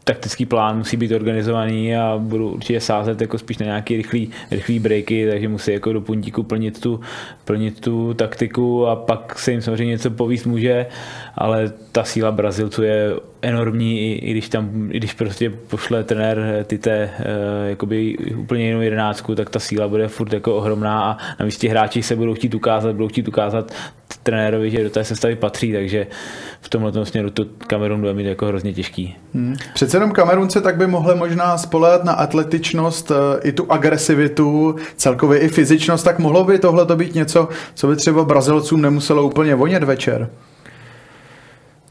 [0.04, 4.78] taktický plán musí být organizovaný a budu určitě sázet jako spíš na nějaký rychlý, rychlý
[4.78, 7.00] breaky, takže musí jako do puntíku plnit tu,
[7.44, 10.86] plnit tu taktiku a pak se jim samozřejmě něco povíst může,
[11.34, 13.10] ale ta síla Brazilců je
[13.44, 18.66] enormní, i, i když tam, i když prostě pošle trenér ty té uh, jakoby úplně
[18.66, 22.34] jinou jedenáctku, tak ta síla bude furt jako ohromná a navíc ti hráči se budou
[22.34, 23.72] chtít ukázat, budou chtít ukázat
[24.22, 26.06] trenérovi, že do té sestavy patří, takže
[26.60, 29.16] v tomhle směru to Kamerun bude mít jako hrozně těžký.
[29.34, 29.56] Hmm.
[29.74, 35.38] Přece jenom Kamerunce tak by mohli možná spolehat na atletičnost, eh, i tu agresivitu, celkově
[35.38, 39.54] i fyzičnost, tak mohlo by tohle to být něco, co by třeba Brazilcům nemuselo úplně
[39.54, 40.30] vonět večer.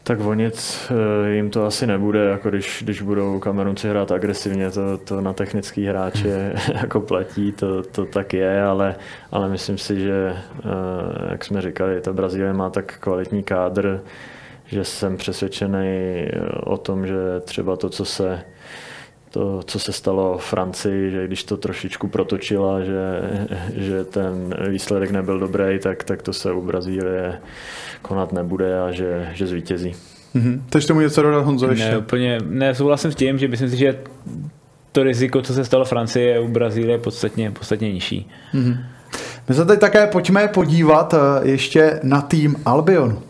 [0.06, 4.98] Tak vonit eh, jim to asi nebude, jako když, když budou Kamerunci hrát agresivně, to,
[4.98, 8.96] to na technický hráče jako platí, to, to tak je, ale,
[9.32, 14.02] ale myslím si, že, eh, jak jsme říkali, ta Brazílie má tak kvalitní kádr,
[14.66, 16.28] že jsem přesvědčený
[16.64, 18.44] o tom, že třeba to, co se
[19.34, 23.22] to, co se stalo v Francii, že když to trošičku protočila, že,
[23.76, 27.42] že ten výsledek nebyl dobrý, tak, tak to se u Brazílie
[28.02, 29.96] konat nebude a že, že zvítězí.
[30.36, 30.62] Mm-hmm.
[30.68, 31.92] Chceš tomu něco dodat, Honzo, ještě?
[31.92, 34.00] Ne, úplně nesouhlasím s tím, že myslím si, že
[34.92, 38.30] to riziko, co se stalo v Francii, je u Brazílie podstatně, podstatně nižší.
[38.54, 38.78] Mm-hmm.
[39.50, 41.18] My se teď také pojďme podívat eh,
[41.48, 43.22] ještě na tým Albionu.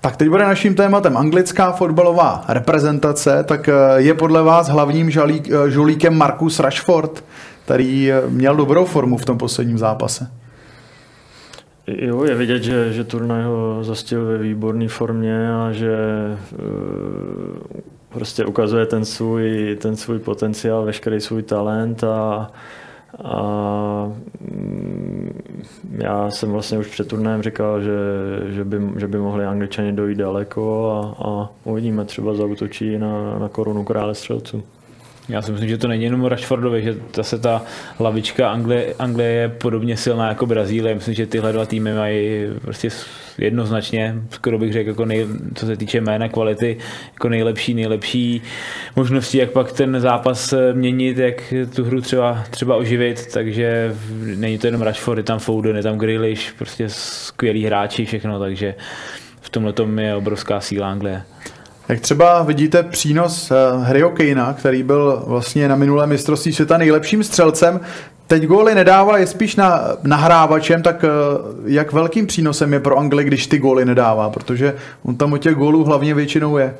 [0.00, 5.50] Tak teď bude naším tématem anglická fotbalová reprezentace, tak eh, je podle vás hlavním žalík,
[5.50, 7.24] eh, žolíkem Markus Rashford,
[7.64, 10.30] který eh, měl dobrou formu v tom posledním zápase.
[11.86, 15.96] Jo, je vidět, že, že turnaj ho zastil ve výborné formě a že
[18.08, 22.50] prostě ukazuje ten svůj, ten svůj potenciál, veškerý svůj talent a,
[23.24, 23.42] a
[25.98, 27.96] já jsem vlastně už před turnajem říkal, že,
[28.48, 33.48] že, by, že by mohli angličani dojít daleko a, a uvidíme, třeba zautočí na, na
[33.48, 34.62] korunu krále střelců.
[35.28, 37.62] Já si myslím, že to není jenom Rashfordovi, že zase ta
[37.98, 40.94] hlavička Anglie, Anglie je podobně silná jako Brazílie.
[40.94, 42.88] Myslím, že tyhle dva týmy mají prostě
[43.38, 46.76] jednoznačně, skoro bych řekl, jako nej, co se týče jména, kvality,
[47.12, 48.42] jako nejlepší, nejlepší
[48.96, 53.96] možnosti, jak pak ten zápas měnit, jak tu hru třeba, třeba oživit, takže
[54.36, 58.74] není to jenom Rashford, je tam Foden, je tam Grealish, prostě skvělí hráči, všechno, takže
[59.40, 61.22] v tomhle tom je obrovská síla Anglie.
[61.90, 67.24] Jak třeba vidíte přínos eh, Harryho Kanea, který byl vlastně na minulém mistrovství světa nejlepším
[67.24, 67.80] střelcem,
[68.26, 71.08] teď góly nedává, je spíš na, nahrávačem, tak eh,
[71.64, 75.54] jak velkým přínosem je pro Anglii, když ty góly nedává, protože on tam o těch
[75.54, 76.74] gólů hlavně většinou je.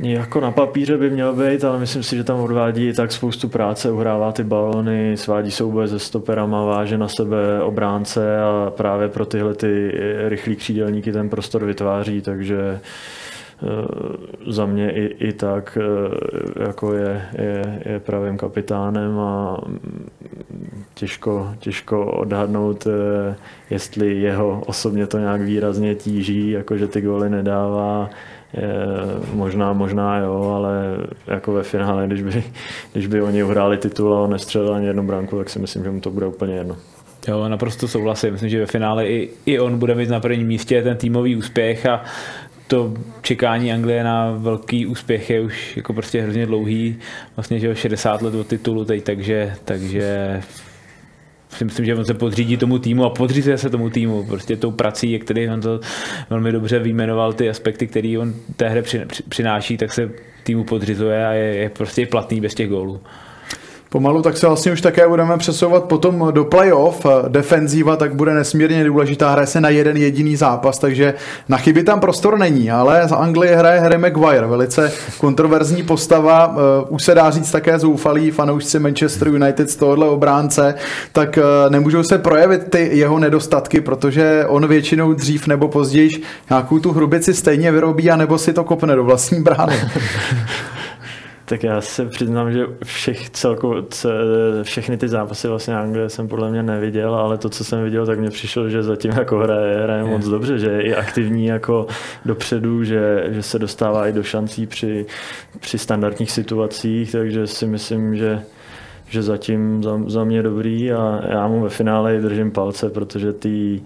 [0.00, 3.90] Jako na papíře by měl být, ale myslím si, že tam odvádí tak spoustu práce,
[3.90, 9.54] uhrává ty balony, svádí souboje se stoperama, váže na sebe obránce a právě pro tyhle
[9.54, 9.92] ty
[10.28, 13.21] rychlí křídelníky ten prostor vytváří, takže Eh,
[14.46, 19.60] za mě i, i tak eh, jako je, je, je pravým kapitánem a
[20.94, 23.34] těžko, těžko odhadnout, eh,
[23.70, 28.10] jestli jeho osobně to nějak výrazně tíží, jakože ty góly nedává,
[28.54, 28.74] je,
[29.34, 30.96] možná, možná jo, ale
[31.26, 32.44] jako ve finále, když by,
[32.92, 35.90] když by oni uhráli titul a on nestřelil ani jednu branku, tak si myslím, že
[35.90, 36.76] mu to bude úplně jedno.
[37.28, 38.32] Jo, naprosto souhlasím.
[38.32, 41.86] Myslím, že ve finále i, i on bude mít na prvním místě ten týmový úspěch
[41.86, 42.04] a
[42.72, 46.98] to čekání Anglie na velký úspěch je už jako prostě hrozně dlouhý,
[47.36, 50.40] vlastně že 60 let od titulu teď, takže, takže
[51.48, 54.70] si myslím, že on se podřídí tomu týmu a podřízuje se tomu týmu, prostě tou
[54.70, 55.80] prací, který on to
[56.30, 60.10] velmi dobře vyjmenoval, ty aspekty, které on té hře přináší, tak se
[60.44, 63.00] týmu podřizuje a je, je prostě platný bez těch gólů.
[63.92, 67.06] Pomalu tak se vlastně už také budeme přesouvat potom do playoff.
[67.28, 71.14] Defenzíva tak bude nesmírně důležitá, hraje se na jeden jediný zápas, takže
[71.48, 76.54] na chyby tam prostor není, ale za Anglii hraje Harry Maguire, velice kontroverzní postava, uh,
[76.88, 80.74] už se dá říct také zoufalý fanoušci Manchester United z tohohle obránce,
[81.12, 86.10] tak uh, nemůžou se projevit ty jeho nedostatky, protože on většinou dřív nebo později
[86.50, 89.76] nějakou tu hrubici stejně vyrobí, anebo si to kopne do vlastní brány.
[91.52, 93.84] Tak já se přiznám, že všech celko,
[94.62, 98.18] všechny ty zápasy vlastně Anglie jsem podle mě neviděl, ale to, co jsem viděl, tak
[98.18, 101.86] mně přišlo, že zatím jako hraje, hraje moc dobře, že je i aktivní jako
[102.24, 105.06] dopředu, že, že se dostává i do šancí při,
[105.60, 108.42] při standardních situacích, takže si myslím, že
[109.08, 113.80] že zatím za, za mě dobrý a já mu ve finále držím palce, protože ty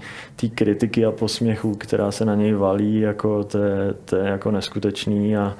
[0.55, 5.37] kritiky a posměchu, která se na něj valí, jako to, je, to je jako neskutečný
[5.37, 5.57] a,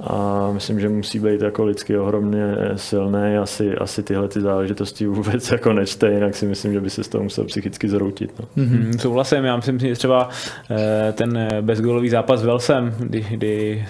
[0.00, 3.36] a myslím, že musí být jako lidsky ohromně silný.
[3.42, 7.08] Asi, asi tyhle ty záležitosti vůbec jako nečte, jinak si myslím, že by se z
[7.08, 8.32] toho musel psychicky zroutit.
[8.38, 8.64] No.
[8.64, 8.98] Mm-hmm.
[8.98, 10.28] Souhlasím, já myslím, že třeba
[10.70, 13.84] eh, ten bezgolový zápas s Velsem, kdy, kdy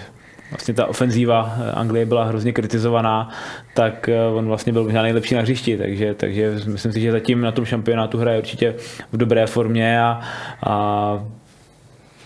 [0.51, 3.29] vlastně ta ofenzíva Anglie byla hrozně kritizovaná,
[3.73, 7.41] tak eh, on vlastně byl možná nejlepší na hřišti, takže, takže myslím si, že zatím
[7.41, 8.75] na tom šampionátu hraje určitě
[9.11, 10.21] v dobré formě a,
[10.65, 11.23] a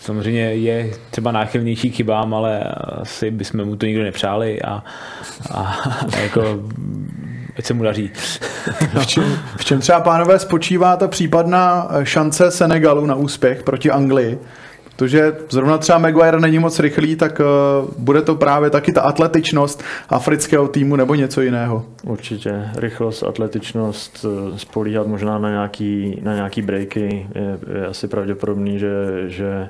[0.03, 2.63] samozřejmě je třeba náchylnější chybám, ale
[3.01, 4.83] asi bychom mu to nikdo nepřáli a,
[5.51, 5.61] a,
[6.15, 6.59] a jako
[7.57, 8.11] ať se mu daří.
[8.99, 9.23] V čem,
[9.57, 14.39] v čem třeba, pánové, spočívá ta případná šance Senegalu na úspěch proti Anglii?
[14.95, 19.83] Protože zrovna třeba Maguire není moc rychlý, tak uh, bude to právě taky ta atletičnost
[20.09, 21.85] afrického týmu nebo něco jiného.
[22.03, 22.69] Určitě.
[22.75, 28.89] Rychlost, atletičnost, eh, spolíhat možná na nějaký, na nějaký breaky je, je asi pravděpodobný, že,
[29.27, 29.69] že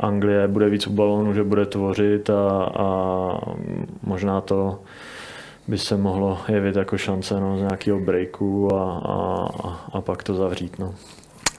[0.00, 3.40] Anglie bude víc u balónu, že bude tvořit a, a
[4.02, 4.78] možná to
[5.68, 9.48] by se mohlo jevit jako šance no, z nějakého breaku a, a,
[9.92, 10.78] a pak to zavřít.
[10.78, 10.94] No.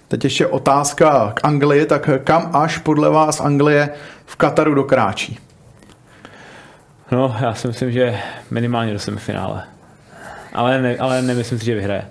[0.10, 3.90] Teď ještě otázka k Anglii, tak kam až podle vás Anglie
[4.26, 5.40] v Kataru dokráčí?
[7.12, 8.20] No, já si myslím, že
[8.52, 9.64] minimálně do semifinále.
[10.54, 12.08] Ale, ne, ale nemyslím si, že vyhraje.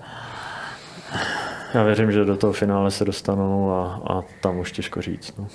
[1.75, 5.35] Já věřím, že do toho finále se dostanou a, a tam už těžko říct.
[5.39, 5.47] No.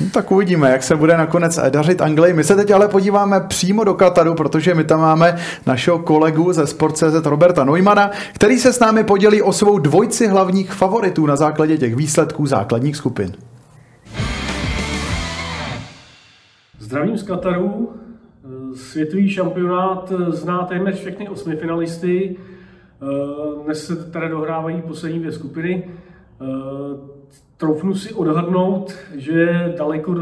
[0.00, 2.32] No, tak uvidíme, jak se bude nakonec dařit Anglii.
[2.32, 6.66] My se teď ale podíváme přímo do Kataru, protože my tam máme našeho kolegu ze
[6.66, 11.78] Sport.cz Roberta Neumana, který se s námi podělí o svou dvojci hlavních favoritů na základě
[11.78, 13.32] těch výsledků základních skupin.
[16.78, 17.92] Zdravím z Kataru.
[18.74, 22.36] Světový šampionát zná téměř všechny osmi finalisty.
[23.02, 25.90] Eh, dnes se tady dohrávají poslední dvě skupiny.
[26.40, 26.46] Eh,
[27.56, 30.14] troufnu si odhadnout, že daleko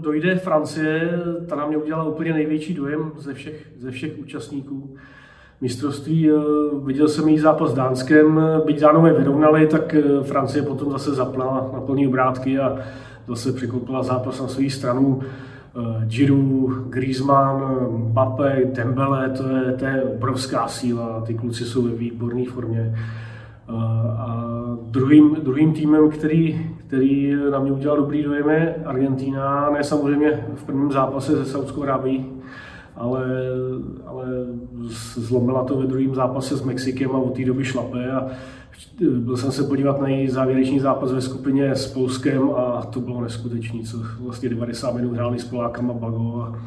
[0.00, 1.10] dojde Francie,
[1.48, 4.96] ta na mě udělala úplně největší dojem ze všech, ze všech účastníků
[5.60, 6.30] mistrovství.
[6.30, 6.34] Eh,
[6.84, 11.80] viděl jsem její zápas s Dánskem, byť Dánové vyrovnali, tak Francie potom zase zapnala na
[11.80, 12.78] plný obrátky a
[13.28, 15.22] zase překopila zápas na svou stranu.
[15.78, 21.90] Eh, Giroud, Griezmann, Mbappé, Dembele, to je, to je obrovská síla, ty kluci jsou ve
[21.90, 22.94] výborné formě.
[22.94, 23.72] Eh,
[24.18, 24.56] a
[24.90, 30.64] druhým, druhým týmem, který, který na mě udělal dobrý dojem, je Argentina, ne samozřejmě v
[30.64, 32.26] prvním zápase se Saudskou Arábií,
[32.96, 33.26] ale,
[34.06, 34.26] ale
[35.14, 38.26] zlomila to ve druhém zápase s Mexikem a od té doby šlape a
[39.00, 43.20] byl jsem se podívat na její závěrečný zápas ve skupině s Polskem a to bylo
[43.20, 46.58] neskutečné, co vlastně 90 minut hráli s Polákama Bago a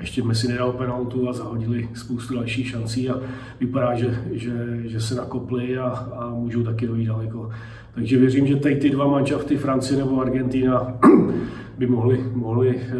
[0.00, 3.20] ještě Messi nedal penaltu a zahodili spoustu dalších šancí a
[3.60, 7.50] vypadá, že, že, že se nakopli a, a můžou taky dojít daleko.
[7.94, 10.98] Takže věřím, že tady ty dva manšafty, Francie nebo Argentina,
[11.78, 12.92] by mohli, mohli eh,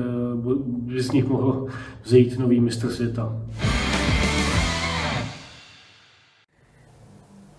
[0.66, 1.66] by z nich mohl
[2.02, 3.36] vzejít nový mistr světa.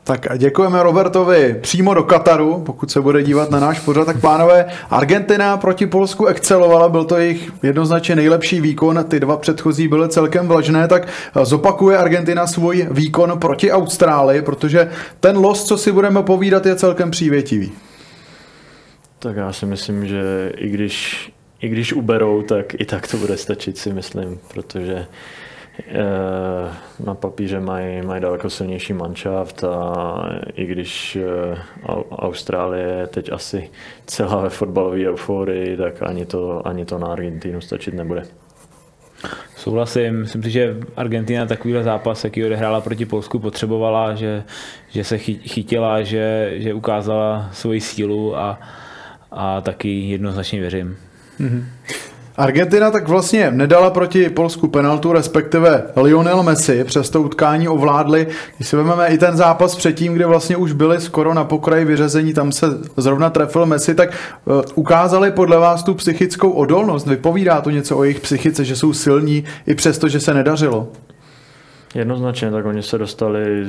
[0.08, 4.22] Tak a děkujeme Robertovi přímo do Kataru, pokud se bude dívat na náš pořad, tak
[4.22, 10.10] pánové, Argentina proti Polsku excelovala, byl to jejich jednoznačně nejlepší výkon, ty dva předchozí byly
[10.10, 11.08] celkem vlažné, tak
[11.44, 17.12] zopakuje Argentina svůj výkon proti Austrálii, protože ten los, co si budeme povídat, je celkem
[17.12, 17.72] přívětivý.
[19.20, 23.38] Tak já si myslím, že i když, i když uberou, tak i tak to bude
[23.38, 25.06] stačit, si myslím, protože
[27.06, 29.94] na papíře mají, mají daleko silnější manšaft a
[30.56, 31.58] i když eh,
[32.12, 33.70] Austrálie je teď asi
[34.06, 38.24] celá ve fotbalové euforii, tak ani to, ani to na Argentínu stačit nebude.
[39.56, 44.44] Souhlasím, myslím si, že Argentina takovýhle zápas, jaký odehrála proti Polsku, potřebovala, že,
[44.90, 48.60] že se chytila, že, že ukázala svoji sílu a,
[49.32, 50.98] a taky jednoznačně věřím.
[51.40, 51.64] Mm-hmm.
[52.38, 58.28] Argentina tak vlastně nedala proti Polsku penaltu, respektive Lionel Messi přes to utkání ovládli.
[58.58, 62.34] Když si vezmeme i ten zápas předtím, kde vlastně už byli skoro na pokraji vyřazení,
[62.34, 62.68] tam se
[62.98, 64.10] zrovna trefil Messi, tak
[64.46, 67.08] uh, ukázali podle vás tu psychickou odolnost.
[67.08, 70.88] Vypovídá to něco o jejich psychice, že jsou silní i přesto, že se nedařilo?
[71.96, 73.66] Jednoznačně, tak oni se dostali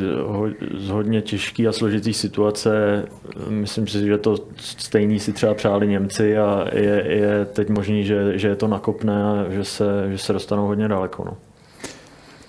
[0.78, 3.02] z hodně těžké a složitý situace.
[3.48, 8.38] Myslím si, že to stejný si třeba přáli Němci a je, je teď možný, že,
[8.38, 11.24] že je to nakopne a že se, že se dostanou hodně daleko.
[11.24, 11.36] No.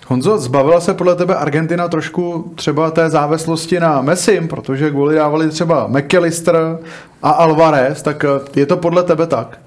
[0.06, 5.48] Honzo, zbavila se podle tebe Argentina trošku třeba té závislosti na Messim, protože kvůli dávali
[5.48, 6.78] třeba McAllister
[7.22, 8.24] a Alvarez, tak
[8.56, 9.58] je to podle tebe tak?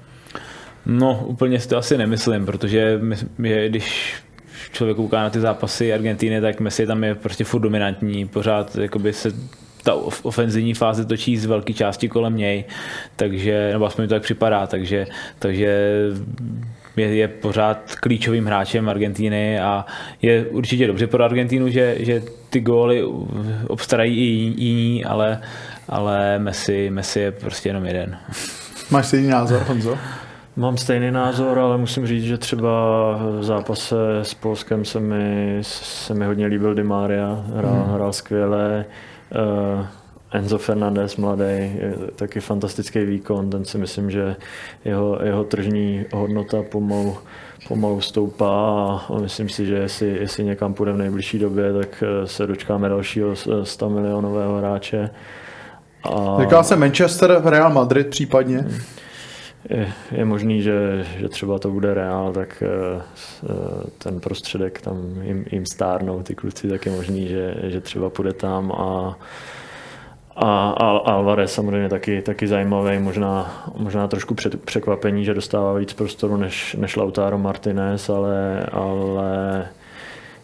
[0.86, 4.14] No, úplně si to asi nemyslím, protože my, my, když
[4.72, 9.12] člověk kouká na ty zápasy Argentiny, tak Messi tam je prostě furt dominantní, pořád jakoby
[9.12, 9.32] se
[9.82, 12.64] ta ofenzivní fáze točí z velké části kolem něj,
[13.16, 15.06] takže, nebo aspoň to tak připadá, takže,
[15.38, 15.66] takže
[16.96, 19.86] je, je pořád klíčovým hráčem Argentiny a
[20.22, 23.04] je určitě dobře pro Argentinu, že, že ty góly
[23.66, 25.40] obstarají i jiní, ale,
[25.88, 28.18] ale Messi, Messi je prostě jenom jeden.
[28.90, 29.98] Máš stejný názor, Honzo?
[30.56, 32.70] Mám stejný názor, ale musím říct, že třeba
[33.40, 37.94] v zápase s Polskem se mi, se mi hodně líbil Di Maria, hrál, hmm.
[37.94, 38.84] hrál skvěle.
[39.78, 39.86] Uh,
[40.32, 41.72] Enzo Fernandez, mladý,
[42.16, 44.36] taky fantastický výkon, ten si myslím, že
[44.84, 47.16] jeho, jeho tržní hodnota pomalu,
[47.68, 48.54] pomalu stoupá
[49.08, 52.88] a myslím si, že jestli, jestli někam půjde v nejbližší době, tak eh, se dočkáme
[52.88, 55.10] dalšího 100 milionového hráče.
[56.04, 56.36] A...
[56.40, 58.58] Říkal se Manchester, Real Madrid případně.
[58.58, 58.80] Hmm
[59.68, 63.02] je, je možný, že, že třeba to bude reál, tak eh,
[63.98, 68.32] ten prostředek tam jim, jim stárnou ty kluci, tak je možný, že, že třeba půjde
[68.32, 69.18] tam a
[70.36, 75.92] a, a Alvarez samozřejmě taky, taky zajímavý, možná, možná trošku před, překvapení, že dostává víc
[75.92, 79.68] prostoru než, než Lautaro Martinez, ale, ale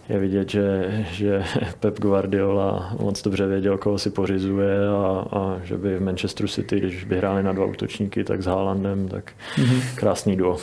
[0.09, 1.45] je vidět, že, že
[1.81, 6.81] Pep Guardiola moc dobře věděl, koho si pořizuje a, a že by v Manchesteru City,
[6.81, 9.83] když by hráli na dva útočníky, tak s Haalandem, tak mm-hmm.
[9.95, 10.57] krásný duo.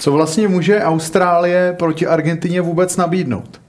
[0.00, 3.60] Co vlastně může Austrálie proti Argentině vůbec nabídnout?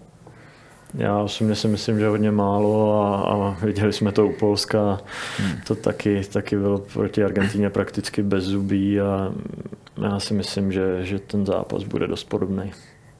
[0.93, 5.01] Já osobně si myslím, že hodně málo a, a viděli jsme to u Polska.
[5.37, 5.51] Hmm.
[5.67, 9.33] To taky, taky bylo proti Argentině prakticky bez zubí a
[10.03, 12.71] já si myslím, že, že ten zápas bude dost podobný.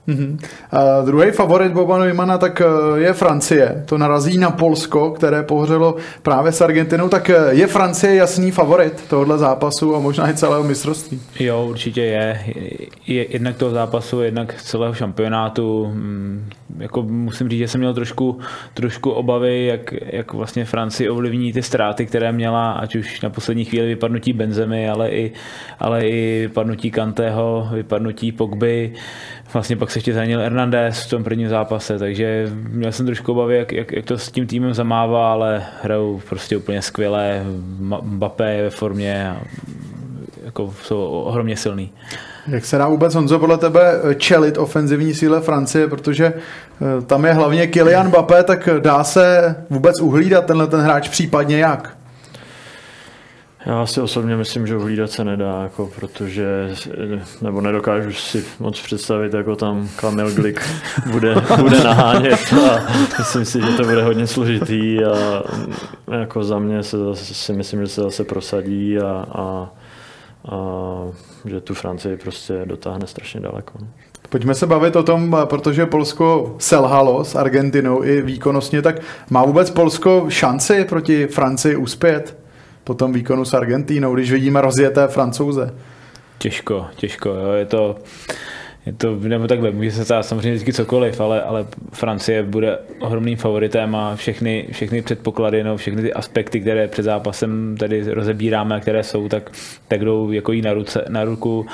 [0.08, 0.40] Mm-hmm.
[0.72, 3.84] A druhý favorit Boba Neumana tak eh, je Francie.
[3.86, 7.10] To narazí na Polsko, které pohořelo právě s Argentinou.
[7.10, 11.22] Tak eh, je Francie jasný favorit tohohle zápasu a možná i celého mistrovství?
[11.40, 12.40] Jo, určitě je.
[13.08, 15.94] je jednak toho zápasu, jednak celého šampionátu.
[16.78, 18.40] Jako musím říct, že jsem měl trošku,
[18.74, 23.66] trošku obavy, jak, jak vlastně Francii ovlivní ty ztráty, které měla, ať už na poslední
[23.66, 25.32] chvíli vypadnutí Benzemy, ale i,
[25.80, 28.94] ale i vypadnutí Kantého, vypadnutí Pogby.
[29.54, 33.58] Vlastně pak se ještě zranil Hernandez v tom prvním zápase, takže měl jsem trošku obavy,
[33.58, 37.44] jak, jak, jak to s tím týmem zamává, ale hrajou prostě úplně skvěle,
[38.02, 39.42] Mbappé je ve formě a
[40.46, 41.92] jako jsou ohromně silný.
[42.48, 47.34] Jak se dá vůbec, Honzo, podle tebe čelit ofenzivní síle Francie, protože eh, tam je
[47.34, 51.98] hlavně Kylian Mbappé, tak dá se vůbec uhlídat tenhle ten hráč případně jak?
[53.66, 56.76] Já si osobně myslím, že uhlídat se nedá, jako, protože,
[57.42, 60.62] nebo nedokážu si moc představit, jako tam Kamil Glik
[61.12, 62.86] bude, bude nahánět a
[63.20, 65.44] myslím si, že to bude hodně složitý a
[66.20, 69.70] jako za mě se zase, si myslím, že se zase prosadí a, a,
[70.50, 70.58] a
[71.46, 73.74] že tu Francii prostě dotáhne strašně daleko.
[73.82, 73.88] No.
[74.30, 78.96] Pojďme se bavit o tom, protože Polsko selhalo s Argentinou i výkonnostně, tak
[79.30, 82.42] má vůbec Polsko šanci proti Francii uspět?
[82.84, 85.74] po tom výkonu s Argentínou, když vidíme rozjeté francouze?
[86.38, 87.52] Těžko, těžko, jo.
[87.52, 87.96] je to
[88.86, 93.38] je to, nebo takhle, může se stát samozřejmě vždycky cokoliv, ale, ale Francie bude ohromným
[93.38, 99.04] favoritem a všechny, všechny předpoklady, no, všechny ty aspekty, které před zápasem tady rozebíráme, které
[99.04, 99.52] jsou, tak,
[99.88, 101.66] tak jdou jako jí na, ruce, na ruku.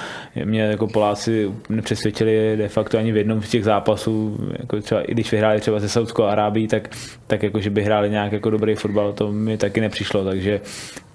[0.45, 5.11] Mě jako Poláci nepřesvědčili de facto ani v jednom z těch zápasů, jako třeba, i
[5.11, 6.89] když vyhráli třeba se Saudskou Arábií, tak,
[7.27, 10.61] tak jako, že by hráli nějak jako dobrý fotbal, to mi taky nepřišlo, takže,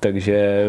[0.01, 0.67] takže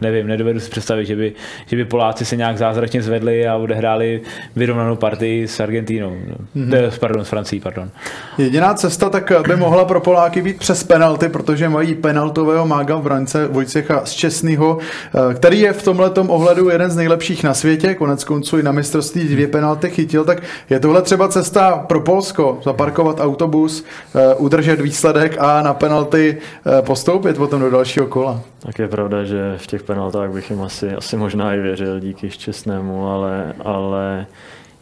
[0.00, 1.32] nevím, nedovedu si představit, že by,
[1.66, 4.20] že by Poláci se nějak zázračně zvedli a odehráli
[4.56, 6.16] vyrovnanou partii s Argentínou.
[6.56, 6.90] Mm-hmm.
[7.00, 7.90] Pardon, s Francií, pardon.
[8.38, 13.02] Jediná cesta tak by mohla pro Poláky být přes penalty, protože mají penaltového mága v
[13.02, 17.94] brance Vojcecha z Česnýho, eh, který je v tomhle ohledu jeden z nejlepších na světě,
[17.94, 22.58] konec konců i na mistrovství dvě penalty chytil, tak je tohle třeba cesta pro Polsko,
[22.64, 23.84] zaparkovat autobus,
[24.14, 26.38] eh, udržet výsledek a na penalty
[26.80, 28.40] postoupit potom do dalšího kola.
[28.66, 32.30] Tak je pravda, že v těch penaltách bych jim asi, asi možná i věřil díky
[32.30, 34.26] šťastnému, ale, ale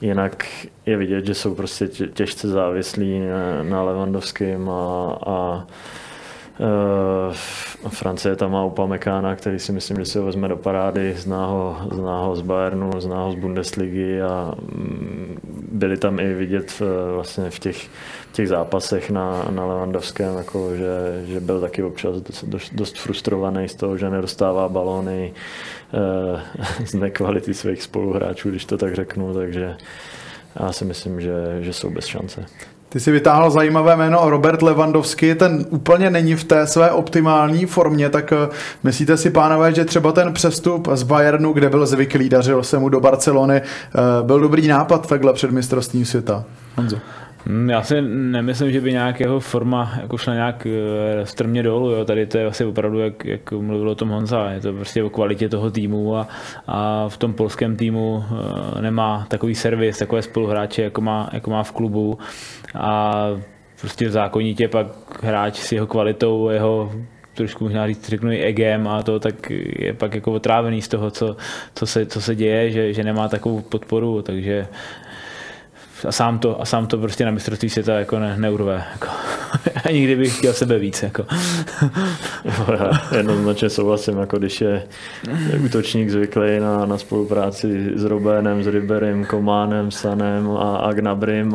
[0.01, 0.47] jinak
[0.87, 5.67] je vidět, že jsou prostě těžce závislí na, na Levandovském a, a
[6.59, 11.47] Uh, Francie tam má Upamekána, který si myslím, že si ho vezme do parády, zná
[11.47, 15.39] ho, zná ho z Bayernu, zná ho z Bundesligy a mm,
[15.73, 16.83] byli tam i vidět v,
[17.15, 17.89] vlastně v těch,
[18.33, 23.75] těch zápasech na, na Levandovském, jako že, že byl taky občas dost, dost frustrovaný z
[23.75, 25.33] toho, že nedostává balóny
[25.93, 26.41] uh,
[26.87, 29.77] z nekvality svých spoluhráčů, když to tak řeknu, takže
[30.61, 32.47] já si myslím, že, že jsou bez šance.
[32.93, 38.09] Ty si vytáhl zajímavé jméno Robert Lewandowski, ten úplně není v té své optimální formě,
[38.09, 38.49] tak eh,
[38.83, 42.89] myslíte si, pánové, že třeba ten přestup z Bayernu, kde byl zvyklý, dařil se mu
[42.89, 43.63] do Barcelony, eh,
[44.23, 46.45] byl dobrý nápad takhle před mistrovstvím světa?
[46.77, 46.97] Honzo.
[47.47, 51.91] Hmm, já si nemyslím, že by nějakého forma jako šla nějak eh, strmě dolů.
[51.91, 52.05] Jo.
[52.05, 55.11] Tady to je asi opravdu, jak, jak mluvil o tom Honza, je to prostě o
[55.11, 56.29] kvalitě toho týmu a,
[56.67, 58.25] a v tom polském týmu
[58.81, 62.19] nemá takový servis, takové spoluhráče, jako má, jako má v klubu
[62.75, 63.13] a
[63.81, 64.87] prostě zákonitě pak
[65.25, 66.93] hráč s jeho kvalitou, jeho
[67.35, 71.11] trošku možná říct, řeknu i egem a to, tak je pak jako otrávený z toho,
[71.11, 71.37] co,
[71.75, 74.67] co, se, co se děje, že, že nemá takovou podporu, takže
[76.09, 78.85] a sám to, a sám to prostě na mistrovství světa jako ne, neurve.
[78.93, 79.09] Jako.
[79.85, 81.03] A nikdy bych chtěl sebe víc.
[81.03, 81.27] Jako.
[82.45, 84.83] Já jednoznačně souhlasím, jako když je
[85.65, 90.93] útočník zvyklý na, na spolupráci s Robénem, s Riberem, Kománem, Sanem a, a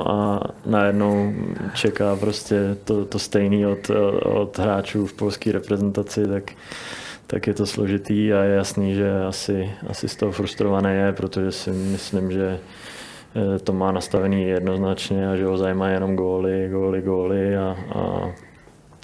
[0.05, 1.33] a najednou
[1.73, 3.91] čeká prostě to, to stejný od,
[4.23, 6.51] od hráčů v polské reprezentaci, tak
[7.27, 11.51] tak je to složitý a je jasný, že asi, asi z toho frustrovaný je, protože
[11.51, 12.59] si myslím, že
[13.63, 18.31] to má nastavený jednoznačně a že ho zajímají jenom góly, góly, góly a, a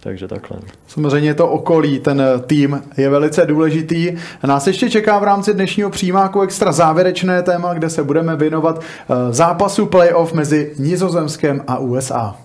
[0.03, 0.59] takže takhle.
[0.87, 4.17] Samozřejmě to okolí, ten tým je velice důležitý.
[4.43, 9.33] Nás ještě čeká v rámci dnešního přímáku extra závěrečné téma, kde se budeme věnovat eh,
[9.33, 12.35] zápasu playoff mezi Nizozemskem a USA.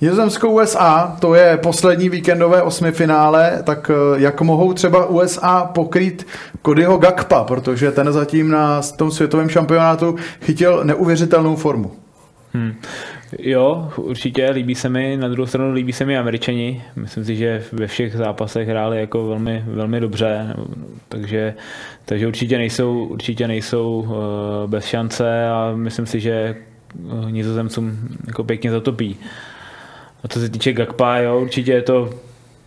[0.00, 6.26] Nizozemsko USA, to je poslední víkendové osmifinále, tak eh, jak mohou třeba USA pokrýt
[6.62, 11.92] Kodyho Gakpa, protože ten zatím na tom světovém šampionátu chytil neuvěřitelnou formu.
[12.52, 12.74] Hmm.
[13.38, 16.82] Jo, určitě líbí se mi, na druhou stranu líbí se mi Američani.
[16.96, 20.54] Myslím si, že ve všech zápasech hráli jako velmi, velmi dobře,
[21.08, 21.54] takže,
[22.04, 28.44] takže určitě nejsou, určitě nejsou uh, bez šance a myslím si, že eh, nizozemcům jako
[28.44, 29.16] pěkně zatopí.
[30.24, 32.10] A co se týče Gakpa, jo, určitě je to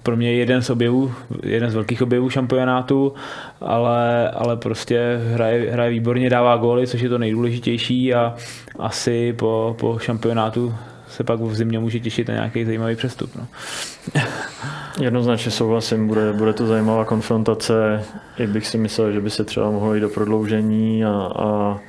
[0.03, 1.11] pro mě jeden z objevů,
[1.43, 3.13] jeden z velkých objevů šampionátu,
[3.61, 8.35] ale, ale prostě hraje, hraje výborně, dává góly, což je to nejdůležitější a
[8.79, 10.75] asi po, po šampionátu
[11.09, 13.35] se pak v zimě může těšit na nějaký zajímavý přestup.
[13.35, 13.47] No.
[15.01, 18.03] Jednoznačně souhlasím, bude, bude to zajímavá konfrontace.
[18.37, 21.79] I bych si myslel, že by se třeba mohlo jít do prodloužení a, a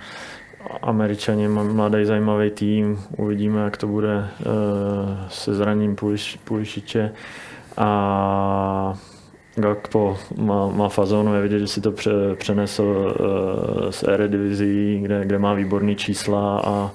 [0.83, 4.25] Američani mladý zajímavý tým, uvidíme, jak to bude uh,
[5.29, 5.97] se zraním
[6.45, 7.13] Pulišiče
[7.77, 8.95] a
[9.57, 15.25] Gakpo má, má fazonu, je vidět, že si to pře, přenesl uh, z Eredivizi, kde,
[15.25, 16.91] kde má výborný čísla a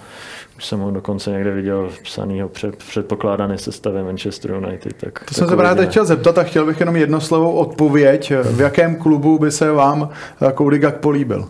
[0.57, 4.93] už jsem ho dokonce někde viděl psanýho před, předpokládané sestavě Manchester United.
[4.93, 8.33] Tak, to jsem se právě teď chtěl zeptat a chtěl bych jenom jednoslovou odpověď.
[8.43, 10.09] V jakém klubu by se vám
[10.57, 11.49] Cody Gakpo líbil?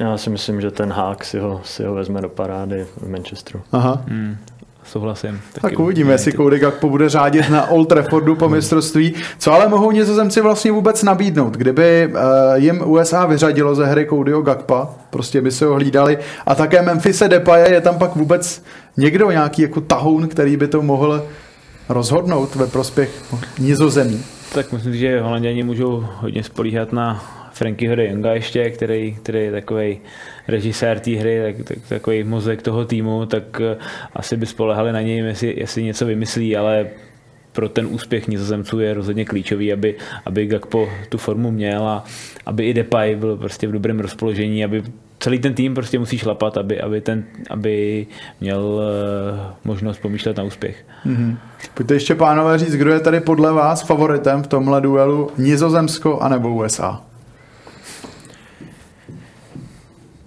[0.00, 3.62] Já si myslím, že ten hák si ho, si ho vezme do parády v Manchesteru.
[3.72, 4.02] Aha.
[4.08, 4.36] Hmm
[4.84, 5.40] souhlasím.
[5.60, 9.14] Tak uvidíme, jestli Cody Gakpo bude řádit na Old Traffordu po mistrovství.
[9.38, 11.54] Co ale mohou nizozemci vlastně vůbec nabídnout?
[11.54, 12.18] Kdyby uh,
[12.54, 17.28] jim USA vyřadilo ze hry Codyho Gakpa, prostě by se ho hlídali, a také Memphise
[17.28, 18.62] Depay, je tam pak vůbec
[18.96, 21.24] někdo, nějaký jako tahoun, který by to mohl
[21.88, 23.10] rozhodnout ve prospěch
[23.58, 24.22] nizozemí?
[24.54, 27.24] Tak myslím, že Holanděni můžou hodně spolíhat na
[27.54, 29.98] Frankyho de Jonga ještě, který, který je takový
[30.48, 33.82] režisér té hry, tak, tak, takový mozek toho týmu, tak uh,
[34.12, 36.86] asi by spolehali na něj, jestli, jestli něco vymyslí, ale
[37.52, 39.94] pro ten úspěch nizozemců je rozhodně klíčový, aby,
[40.26, 42.04] aby Gakpo tu formu měl a
[42.46, 44.82] aby i Depay byl prostě v dobrém rozpoložení, aby
[45.18, 48.06] celý ten tým prostě musí šlapat, aby, aby, ten, aby
[48.40, 48.82] měl uh,
[49.64, 50.84] možnost pomýšlet na úspěch.
[51.06, 51.36] Mm-hmm.
[51.74, 56.54] Pojďte ještě pánové říct, kdo je tady podle vás favoritem v tomhle duelu Nizozemsko anebo
[56.54, 57.13] USA?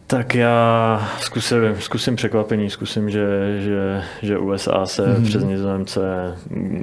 [0.08, 3.28] Tak já zkusím, zkusím překvapení, zkusím, že,
[3.62, 5.24] že, že USA se mm-hmm.
[5.24, 6.02] přes Nizozemce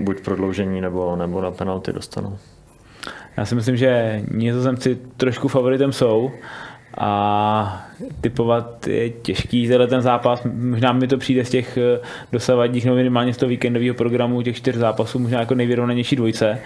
[0.02, 2.38] buď prodloužení nebo, nebo na penalty dostanou.
[3.36, 6.30] Já si myslím, že Nizozemci trošku favoritem jsou,
[6.98, 7.86] a
[8.20, 10.46] typovat je těžký tenhle ten zápas.
[10.54, 12.00] Možná mi to přijde z těch eh,
[12.32, 16.58] dosavadních, no minimálně z toho víkendového programu, těch čtyř zápasů, možná jako nejvyrovnanější dvojce.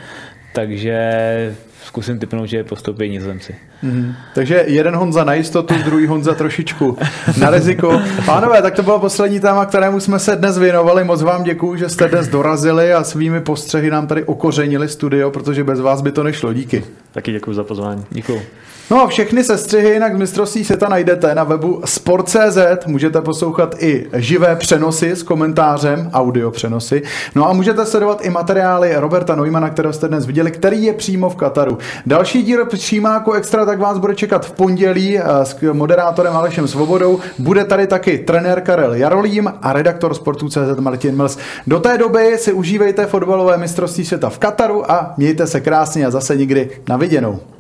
[0.53, 1.57] Takže
[1.89, 3.57] zkusím typnout, že postoupí nizozemci.
[3.85, 4.15] Mm-hmm.
[4.35, 6.99] Takže jeden Honza na jistotu, druhý Honza trošičku
[7.41, 8.03] na riziko.
[8.27, 11.05] Pánové, tak to bylo poslední téma, kterému jsme se dnes věnovali.
[11.05, 15.65] Moc vám děkuji, že jste dnes dorazili a svými postřehy nám tady okořenili studio, protože
[15.65, 16.53] bez vás by to nešlo.
[16.53, 16.85] Díky.
[17.19, 18.05] Taky děkuji za pozvání.
[18.11, 18.43] Děkuji.
[18.91, 24.07] No a všechny sestřihy jinak z mistrovství světa najdete na webu sport.cz, můžete poslouchat i
[24.13, 27.03] živé přenosy s komentářem, audio přenosy,
[27.35, 31.31] no a můžete sledovat i materiály Roberta Neumana, kterého jste dnes viděli, který je přímo
[31.31, 31.79] v Kataru.
[32.07, 37.21] Další díl přímáku Extra tak vás bude čekat v pondělí eh, s moderátorem Alešem Svobodou,
[37.39, 41.39] bude tady taky trenér Karel Jarolím a redaktor sportu.cz Martin Mils.
[41.67, 46.11] Do té doby si užívejte fotbalové mistrovství světa v Kataru a mějte se krásně a
[46.11, 47.58] zase někdy na original.